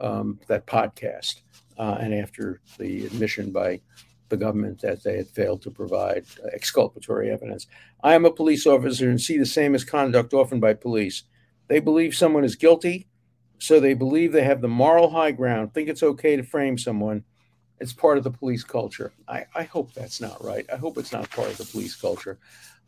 um, 0.00 0.38
that 0.46 0.66
podcast 0.66 1.40
and 1.78 2.14
after 2.14 2.60
the 2.78 3.06
admission 3.06 3.50
by 3.50 3.80
the 4.28 4.36
government 4.36 4.80
that 4.80 5.02
they 5.02 5.16
had 5.16 5.28
failed 5.28 5.62
to 5.62 5.70
provide 5.70 6.24
exculpatory 6.52 7.30
evidence. 7.30 7.66
I 8.02 8.14
am 8.14 8.24
a 8.24 8.30
police 8.30 8.66
officer 8.66 9.08
and 9.08 9.20
see 9.20 9.38
the 9.38 9.46
same 9.46 9.72
misconduct 9.72 10.34
often 10.34 10.60
by 10.60 10.74
police. 10.74 11.22
They 11.68 11.80
believe 11.80 12.14
someone 12.14 12.44
is 12.44 12.56
guilty, 12.56 13.08
so 13.58 13.80
they 13.80 13.94
believe 13.94 14.32
they 14.32 14.44
have 14.44 14.60
the 14.60 14.68
moral 14.68 15.10
high 15.10 15.32
ground, 15.32 15.72
think 15.72 15.88
it's 15.88 16.02
okay 16.02 16.36
to 16.36 16.42
frame 16.42 16.78
someone. 16.78 17.24
It's 17.78 17.92
part 17.92 18.18
of 18.18 18.24
the 18.24 18.30
police 18.30 18.64
culture. 18.64 19.12
I, 19.28 19.44
I 19.54 19.64
hope 19.64 19.92
that's 19.92 20.20
not 20.20 20.42
right. 20.42 20.66
I 20.72 20.76
hope 20.76 20.96
it's 20.96 21.12
not 21.12 21.30
part 21.30 21.50
of 21.50 21.58
the 21.58 21.64
police 21.64 21.94
culture. 21.94 22.38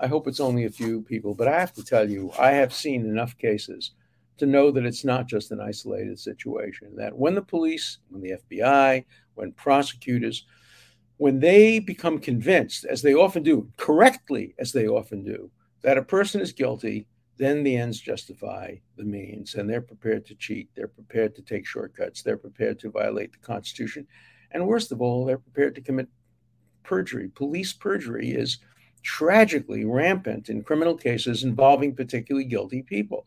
I 0.01 0.07
hope 0.07 0.27
it's 0.27 0.41
only 0.41 0.65
a 0.65 0.71
few 0.71 1.03
people. 1.03 1.35
But 1.35 1.49
I 1.49 1.59
have 1.61 1.75
to 1.75 1.85
tell 1.85 2.09
you, 2.09 2.33
I 2.39 2.53
have 2.53 2.73
seen 2.73 3.05
enough 3.05 3.37
cases 3.37 3.93
to 4.39 4.47
know 4.47 4.71
that 4.71 4.87
it's 4.87 5.05
not 5.05 5.27
just 5.27 5.51
an 5.51 5.61
isolated 5.61 6.19
situation. 6.19 6.95
That 6.97 7.17
when 7.17 7.35
the 7.35 7.43
police, 7.43 7.99
when 8.09 8.23
the 8.23 8.39
FBI, 8.51 9.05
when 9.35 9.53
prosecutors, 9.53 10.47
when 11.19 11.41
they 11.41 11.81
become 11.81 12.19
convinced, 12.19 12.85
as 12.85 13.03
they 13.03 13.15
often 13.15 13.43
do, 13.43 13.71
correctly 13.77 14.55
as 14.59 14.73
they 14.73 14.87
often 14.87 15.25
do, 15.25 15.51
that 15.83 15.99
a 15.99 16.03
person 16.03 16.41
is 16.41 16.53
guilty, 16.53 17.07
then 17.37 17.63
the 17.63 17.77
ends 17.77 18.01
justify 18.01 18.75
the 18.97 19.05
means. 19.05 19.55
And 19.55 19.69
they're 19.69 19.81
prepared 19.81 20.27
to 20.27 20.35
cheat. 20.35 20.69
They're 20.75 20.89
prepared 20.89 21.35
to 21.37 21.43
take 21.43 21.67
shortcuts. 21.67 22.23
They're 22.23 22.37
prepared 22.37 22.79
to 22.81 22.91
violate 22.91 23.33
the 23.33 23.39
Constitution. 23.39 24.07
And 24.51 24.67
worst 24.67 24.93
of 24.93 25.01
all, 25.01 25.25
they're 25.25 25.39
prepared 25.39 25.75
to 25.77 25.81
commit 25.81 26.09
perjury. 26.83 27.29
Police 27.29 27.73
perjury 27.73 28.31
is 28.31 28.59
tragically 29.03 29.85
rampant 29.85 30.49
in 30.49 30.63
criminal 30.63 30.97
cases 30.97 31.45
involving 31.45 31.95
particularly 31.95 32.45
guilty 32.45 32.83
people 32.83 33.25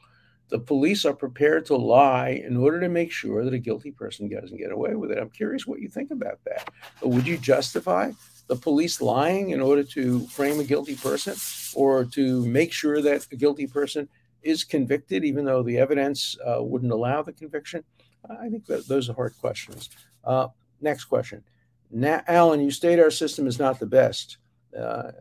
the 0.51 0.59
police 0.59 1.05
are 1.05 1.13
prepared 1.13 1.65
to 1.65 1.77
lie 1.77 2.41
in 2.45 2.57
order 2.57 2.79
to 2.81 2.89
make 2.89 3.09
sure 3.11 3.43
that 3.43 3.53
a 3.53 3.57
guilty 3.57 3.89
person 3.89 4.29
doesn't 4.29 4.57
get 4.57 4.71
away 4.71 4.95
with 4.95 5.09
it. 5.09 5.17
I'm 5.17 5.29
curious 5.29 5.65
what 5.65 5.79
you 5.79 5.87
think 5.87 6.11
about 6.11 6.39
that. 6.45 6.69
Would 7.01 7.25
you 7.25 7.37
justify 7.37 8.11
the 8.47 8.57
police 8.57 9.01
lying 9.01 9.51
in 9.51 9.61
order 9.61 9.83
to 9.83 10.27
frame 10.27 10.59
a 10.59 10.65
guilty 10.65 10.95
person 10.95 11.35
or 11.73 12.03
to 12.03 12.45
make 12.45 12.73
sure 12.73 13.01
that 13.01 13.27
a 13.31 13.35
guilty 13.37 13.65
person 13.65 14.09
is 14.43 14.65
convicted, 14.65 15.23
even 15.23 15.45
though 15.45 15.63
the 15.63 15.77
evidence 15.77 16.35
uh, 16.45 16.61
wouldn't 16.61 16.91
allow 16.91 17.21
the 17.21 17.31
conviction? 17.31 17.85
I 18.29 18.49
think 18.49 18.65
that 18.65 18.89
those 18.89 19.09
are 19.09 19.13
hard 19.13 19.33
questions. 19.39 19.89
Uh, 20.25 20.49
next 20.81 21.05
question. 21.05 21.43
Now, 21.91 22.23
Alan, 22.27 22.61
you 22.61 22.71
state 22.71 22.99
our 22.99 23.11
system 23.11 23.47
is 23.47 23.59
not 23.59 23.79
the 23.79 23.85
best, 23.85 24.37
uh, 24.77 25.11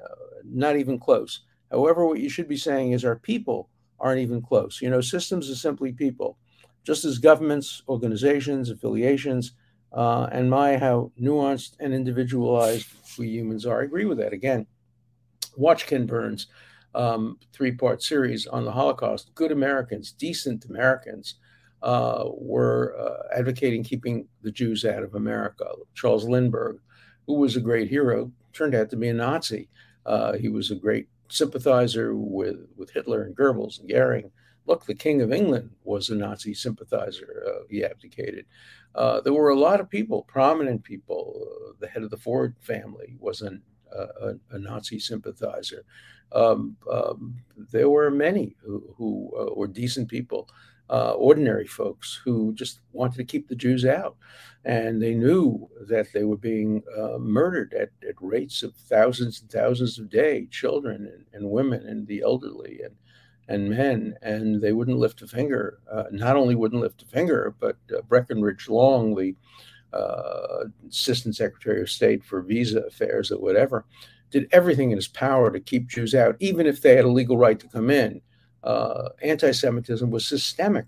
not 0.45 0.77
even 0.77 0.99
close. 0.99 1.41
However, 1.71 2.07
what 2.07 2.21
you 2.21 2.29
should 2.29 2.49
be 2.49 2.57
saying 2.57 2.93
is 2.93 3.05
our 3.05 3.17
people 3.17 3.69
aren't 3.99 4.21
even 4.21 4.41
close. 4.41 4.81
You 4.81 4.91
know, 4.91 5.01
systems 5.01 5.51
are 5.51 5.55
simply 5.55 5.93
people, 5.93 6.39
just 6.85 7.05
as 7.05 7.19
governments, 7.19 7.83
organizations, 7.89 8.71
affiliations, 8.71 9.53
uh, 9.93 10.29
and 10.33 10.49
my 10.49 10.77
how 10.77 11.13
nuanced 11.21 11.75
and 11.81 11.93
individualized 11.93 12.87
we 13.19 13.29
humans 13.29 13.67
are. 13.67 13.81
I 13.81 13.85
agree 13.85 14.05
with 14.05 14.19
that. 14.19 14.33
Again, 14.33 14.67
watch 15.57 15.87
Ken 15.87 16.07
Burns' 16.07 16.47
um, 16.95 17.39
three-part 17.53 18.03
series 18.03 18.47
on 18.47 18.65
the 18.65 18.73
Holocaust. 18.73 19.35
Good 19.35 19.53
Americans, 19.53 20.13
decent 20.13 20.65
Americans, 20.67 21.35
uh, 21.83 22.25
were 22.35 22.97
uh, 22.99 23.37
advocating 23.39 23.83
keeping 23.83 24.27
the 24.43 24.51
Jews 24.51 24.85
out 24.85 25.03
of 25.03 25.15
America. 25.15 25.67
Charles 25.95 26.29
Lindbergh, 26.29 26.81
who 27.27 27.35
was 27.35 27.57
a 27.57 27.61
great 27.61 27.89
hero, 27.89 28.31
turned 28.53 28.75
out 28.75 28.91
to 28.91 28.97
be 28.97 29.09
a 29.09 29.15
Nazi. 29.15 29.69
Uh, 30.07 30.35
he 30.35 30.49
was 30.49 30.71
a 30.71 30.75
great 30.75 31.09
sympathizer 31.29 32.15
with, 32.15 32.67
with 32.77 32.91
Hitler 32.91 33.23
and 33.23 33.37
Goebbels 33.37 33.81
and 33.81 33.89
Goering. 33.89 34.31
Look, 34.67 34.85
the 34.85 34.95
King 34.95 35.23
of 35.23 35.33
England 35.33 35.71
was 35.85 36.11
a 36.11 36.15
Nazi 36.15 36.55
sympathizer. 36.55 37.45
Uh, 37.47 37.65
he 37.69 37.85
abdicated. 37.85 38.47
Uh, 38.95 39.21
there 39.21 39.33
were 39.33 39.51
a 39.51 39.59
lot 39.59 39.81
of 39.81 39.89
people, 39.89 40.23
prominent 40.23 40.83
people. 40.83 41.47
Uh, 41.47 41.73
the 41.81 41.89
head 41.89 42.03
of 42.03 42.11
the 42.11 42.17
Ford 42.17 42.55
family 42.61 43.17
was 43.19 43.41
an, 43.41 43.63
a, 43.93 44.35
a, 44.51 44.59
Nazi 44.59 44.99
sympathizer. 44.99 45.85
Um, 46.33 46.77
um, 46.93 47.37
there 47.57 47.89
were 47.89 48.11
many 48.11 48.57
who, 48.63 48.95
who 48.97 49.55
were 49.57 49.67
decent 49.67 50.09
people 50.09 50.49
uh, 50.91 51.13
ordinary 51.13 51.67
folks 51.67 52.21
who 52.25 52.53
just 52.55 52.81
wanted 52.93 53.17
to 53.17 53.25
keep 53.25 53.49
the 53.49 53.55
Jews 53.55 53.85
out. 53.85 54.17
And 54.65 55.01
they 55.01 55.15
knew 55.15 55.71
that 55.89 56.09
they 56.13 56.25
were 56.25 56.37
being 56.37 56.83
uh, 56.99 57.19
murdered 57.19 57.73
at, 57.73 57.91
at 58.07 58.17
rates 58.21 58.63
of 58.63 58.75
thousands 58.75 59.41
and 59.41 59.51
thousands 59.51 59.99
a 59.99 60.03
day, 60.03 60.47
children 60.51 61.07
and, 61.07 61.25
and 61.33 61.51
women 61.51 61.87
and 61.87 62.07
the 62.07 62.21
elderly 62.23 62.81
and, 62.85 62.95
and 63.49 63.71
men. 63.71 64.15
And 64.21 64.61
they 64.61 64.73
wouldn't 64.73 64.99
lift 64.99 65.23
a 65.23 65.27
finger. 65.27 65.79
Uh, 65.91 66.05
not 66.11 66.37
only 66.37 66.55
wouldn't 66.55 66.83
lift 66.83 67.03
a 67.03 67.07
finger, 67.07 67.55
but 67.59 67.77
uh, 67.97 68.03
Breckinridge 68.03 68.69
Long, 68.69 69.15
the 69.15 69.35
uh, 69.97 70.65
Assistant 70.89 71.37
Secretary 71.37 71.81
of 71.81 71.89
State 71.89 72.25
for 72.25 72.43
Visa 72.43 72.81
Affairs 72.81 73.31
or 73.31 73.39
whatever, 73.39 73.87
did 74.31 74.49
everything 74.53 74.91
in 74.91 74.99
his 74.99 75.09
power 75.09 75.51
to 75.51 75.59
keep 75.59 75.89
Jews 75.89 76.15
out, 76.15 76.37
even 76.39 76.67
if 76.67 76.83
they 76.83 76.97
had 76.97 77.05
a 77.05 77.09
legal 77.09 77.39
right 77.39 77.59
to 77.59 77.69
come 77.69 77.91
in 77.91 78.21
uh, 78.65 79.11
anti 79.23 79.53
Semitism 79.53 80.11
was 80.11 80.27
systemic 80.27 80.87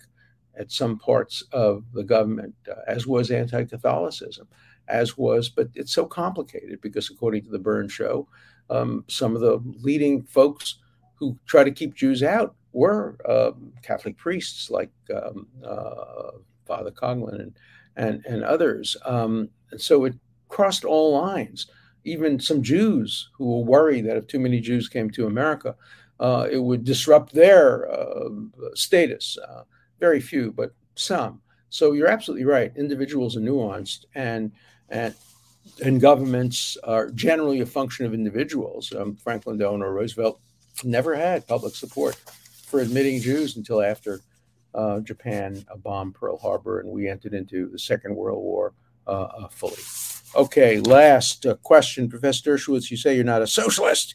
at 0.56 0.70
some 0.70 0.98
parts 0.98 1.42
of 1.52 1.85
the 1.92 2.04
government, 2.04 2.54
uh, 2.70 2.80
as 2.87 3.06
was 3.06 3.30
anti 3.30 3.64
Catholicism, 3.64 4.46
as 4.88 5.16
was, 5.16 5.48
but 5.48 5.68
it's 5.74 5.92
so 5.92 6.06
complicated 6.06 6.80
because, 6.80 7.11
according 7.11 7.44
to 7.44 7.50
the 7.50 7.58
Burns 7.58 7.92
show, 7.92 8.28
um, 8.70 9.04
some 9.08 9.35
of 9.35 9.40
the 9.40 9.62
leading 9.82 10.22
folks 10.22 10.76
who 11.14 11.38
try 11.46 11.64
to 11.64 11.70
keep 11.70 11.94
Jews 11.94 12.22
out 12.22 12.54
were 12.72 13.16
um, 13.28 13.72
Catholic 13.82 14.16
priests 14.16 14.70
like 14.70 14.90
um, 15.14 15.46
uh, 15.64 16.32
Father 16.66 16.90
Coughlin 16.90 17.40
and, 17.40 17.56
and, 17.96 18.24
and 18.26 18.42
others. 18.42 18.96
Um, 19.04 19.48
and 19.70 19.80
so 19.80 20.04
it 20.04 20.14
crossed 20.48 20.85
all 20.85 21.12
lines. 21.12 21.66
Even 22.04 22.40
some 22.40 22.62
Jews 22.62 23.30
who 23.37 23.44
were 23.46 23.64
worried 23.64 24.06
that 24.06 24.16
if 24.16 24.26
too 24.26 24.40
many 24.40 24.61
Jews 24.61 24.88
came 24.88 25.11
to 25.11 25.26
America, 25.26 25.76
uh, 26.22 26.46
it 26.48 26.58
would 26.58 26.85
disrupt 26.85 27.35
their 27.35 27.90
uh, 27.90 28.28
status. 28.74 29.37
Uh, 29.37 29.64
very 29.98 30.20
few, 30.20 30.52
but 30.52 30.72
some. 30.94 31.40
So 31.68 31.92
you're 31.92 32.06
absolutely 32.06 32.44
right. 32.44 32.72
Individuals 32.76 33.37
are 33.37 33.40
nuanced, 33.40 34.04
and 34.14 34.52
and 34.88 35.14
and 35.85 36.00
governments 36.00 36.76
are 36.85 37.11
generally 37.11 37.61
a 37.61 37.66
function 37.66 38.06
of 38.06 38.14
individuals. 38.14 38.92
Um, 38.94 39.16
Franklin 39.16 39.58
Delano 39.58 39.87
Roosevelt 39.87 40.40
never 40.85 41.14
had 41.14 41.46
public 41.48 41.74
support 41.74 42.14
for 42.66 42.80
admitting 42.80 43.20
Jews 43.20 43.56
until 43.56 43.82
after 43.82 44.20
uh, 44.74 45.00
Japan 45.00 45.64
bombed 45.82 46.14
Pearl 46.14 46.38
Harbor 46.38 46.80
and 46.80 46.88
we 46.88 47.08
entered 47.08 47.35
into 47.35 47.68
the 47.68 47.78
Second 47.78 48.14
World 48.14 48.42
War 48.42 48.74
uh, 49.06 49.11
uh, 49.11 49.48
fully. 49.48 49.82
Okay, 50.35 50.80
last 50.80 51.46
question, 51.62 52.08
Professor 52.08 52.52
Dershowitz. 52.52 52.90
You 52.90 52.96
say 52.96 53.14
you're 53.14 53.24
not 53.24 53.42
a 53.42 53.46
socialist. 53.46 54.14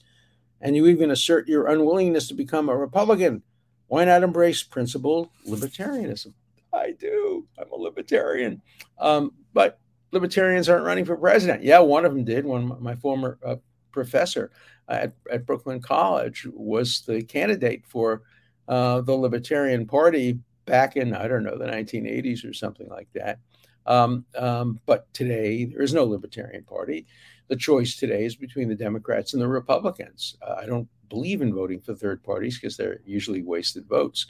And 0.62 0.76
you 0.76 0.88
even 0.88 1.12
assert 1.12 1.48
your 1.48 1.67
unwillingness 1.67 2.28
to 2.28 2.34
become 2.34 2.70
a 2.70 2.76
Republican. 2.76 3.43
Why 3.88 4.06
not 4.06 4.24
embrace 4.24 4.63
principled 4.63 5.30
libertarianism? 5.48 6.34
I 6.74 6.91
do. 6.91 7.48
I'm 7.58 7.72
a 7.72 7.76
libertarian. 7.76 8.62
Um, 9.00 9.32
but 9.54 9.80
libertarians 10.12 10.70
aren't 10.70 10.86
running 10.86 11.06
for 11.06 11.15
president. 11.15 11.63
Yeah, 11.63 11.80
one 11.80 12.06
of 12.06 12.13
them 12.13 12.24
did. 12.24 12.46
One 12.46 12.82
my 12.82 12.96
former 12.96 13.38
uh, 13.46 13.56
professor 13.91 14.52
at, 14.88 15.13
at 15.32 15.46
Brooklyn 15.46 15.82
College 15.82 16.48
was 16.54 17.02
the 17.02 17.24
candidate 17.24 17.86
for 17.88 18.24
uh, 18.67 19.02
the 19.02 19.13
Libertarian 19.13 19.86
Party 19.86 20.39
back 20.65 20.98
in 20.98 21.13
I 21.13 21.28
don't 21.28 21.43
know 21.43 21.58
the 21.58 21.65
1980s 21.65 22.48
or 22.48 22.54
something 22.54 22.88
like 22.89 23.08
that. 23.13 23.39
Um, 23.88 24.26
um, 24.36 24.80
but 24.86 25.12
today 25.13 25.65
there 25.65 25.82
is 25.82 25.93
no 25.93 26.04
Libertarian 26.04 26.63
Party. 26.63 27.08
The 27.47 27.56
choice 27.56 27.95
today 27.95 28.26
is 28.26 28.36
between 28.36 28.67
the 28.67 28.76
Democrats 28.76 29.34
and 29.34 29.41
the 29.41 29.47
Republicans. 29.47 30.38
Uh, 30.45 30.56
I 30.62 30.65
don't 30.65 30.88
believe 31.10 31.41
in 31.41 31.54
voting 31.54 31.80
for 31.80 31.95
third 31.95 32.21
parties 32.23 32.60
because 32.60 32.76
they're 32.76 33.00
usually 33.06 33.41
wasted 33.41 33.88
votes. 33.88 34.28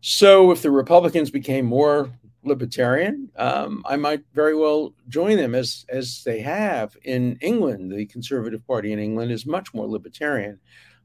So 0.00 0.50
if 0.50 0.62
the 0.62 0.70
Republicans 0.70 1.30
became 1.30 1.66
more 1.66 2.10
libertarian, 2.42 3.30
um, 3.36 3.84
I 3.86 3.96
might 3.96 4.24
very 4.34 4.56
well 4.56 4.94
join 5.08 5.36
them 5.36 5.54
as 5.54 5.84
as 5.88 6.24
they 6.24 6.40
have 6.40 6.96
in 7.04 7.38
England. 7.40 7.92
The 7.92 8.06
Conservative 8.06 8.66
Party 8.66 8.92
in 8.92 8.98
England 8.98 9.30
is 9.30 9.46
much 9.46 9.72
more 9.74 9.86
libertarian, 9.86 10.58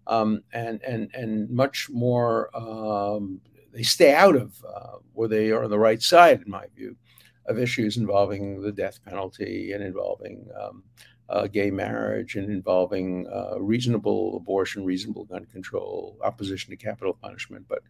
um, 0.08 0.41
and 0.53 0.82
and 0.84 1.13
and 1.13 1.49
much 1.49 1.89
more. 1.91 2.49
Um, 2.58 3.41
they 3.73 3.84
stay 3.84 4.15
out 4.15 4.36
of, 4.36 4.56
uh, 4.65 4.97
where 5.13 5.27
they 5.27 5.51
are 5.51 5.63
on 5.63 5.69
the 5.69 5.77
right 5.77 6.01
side, 6.01 6.41
in 6.43 6.49
my 6.49 6.65
view, 6.75 6.95
of 7.48 7.60
issues 7.60 7.98
involving 7.98 8.62
the 8.62 8.72
death 8.72 9.00
penalty 9.06 9.72
and 9.72 9.84
involving 9.84 10.48
um, 10.60 10.84
uh, 11.30 11.48
gay 11.48 11.72
marriage 11.72 12.36
and 12.36 12.50
involving 12.50 13.28
uh, 13.28 13.60
reasonable 13.60 14.38
abortion, 14.38 14.86
reasonable 14.86 15.26
gun 15.26 15.46
control, 15.46 16.18
opposition 16.24 16.72
to 16.72 16.78
capital 16.78 17.14
punishment, 17.14 17.66
but 17.68 17.82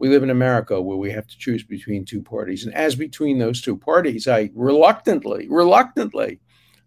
we 0.00 0.08
live 0.08 0.22
in 0.22 0.30
America 0.30 0.80
where 0.80 0.96
we 0.96 1.10
have 1.10 1.26
to 1.26 1.38
choose 1.38 1.62
between 1.62 2.04
two 2.06 2.22
parties. 2.22 2.64
And 2.64 2.74
as 2.74 2.96
between 2.96 3.38
those 3.38 3.60
two 3.60 3.76
parties, 3.76 4.26
I 4.26 4.50
reluctantly, 4.54 5.46
reluctantly 5.48 6.40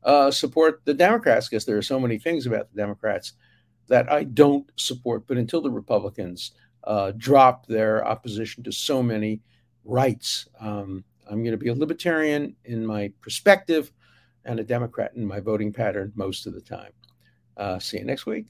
uh, 0.03 0.31
support 0.31 0.81
the 0.83 0.95
Democrats 0.95 1.47
because 1.47 1.65
there 1.65 1.77
are 1.77 1.83
so 1.83 1.99
many 1.99 2.17
things 2.17 2.47
about 2.47 2.71
the 2.71 2.81
Democrats 2.81 3.33
that 3.87 4.11
I 4.11 4.23
don't 4.23 4.69
support. 4.77 5.27
But 5.27 5.37
until 5.37 5.61
the 5.61 5.69
Republicans 5.69 6.53
uh, 6.83 7.11
drop 7.15 7.67
their 7.67 8.05
opposition 8.05 8.63
to 8.63 8.71
so 8.71 9.03
many 9.03 9.41
rights, 9.85 10.47
um, 10.59 11.03
I'm 11.29 11.43
going 11.43 11.51
to 11.51 11.57
be 11.57 11.69
a 11.69 11.73
libertarian 11.73 12.55
in 12.65 12.85
my 12.85 13.11
perspective 13.21 13.91
and 14.45 14.59
a 14.59 14.63
Democrat 14.63 15.13
in 15.15 15.25
my 15.25 15.39
voting 15.39 15.71
pattern 15.71 16.11
most 16.15 16.45
of 16.45 16.53
the 16.53 16.61
time. 16.61 16.91
Uh, 17.57 17.79
see 17.79 17.97
you 17.97 18.05
next 18.05 18.25
week. 18.25 18.47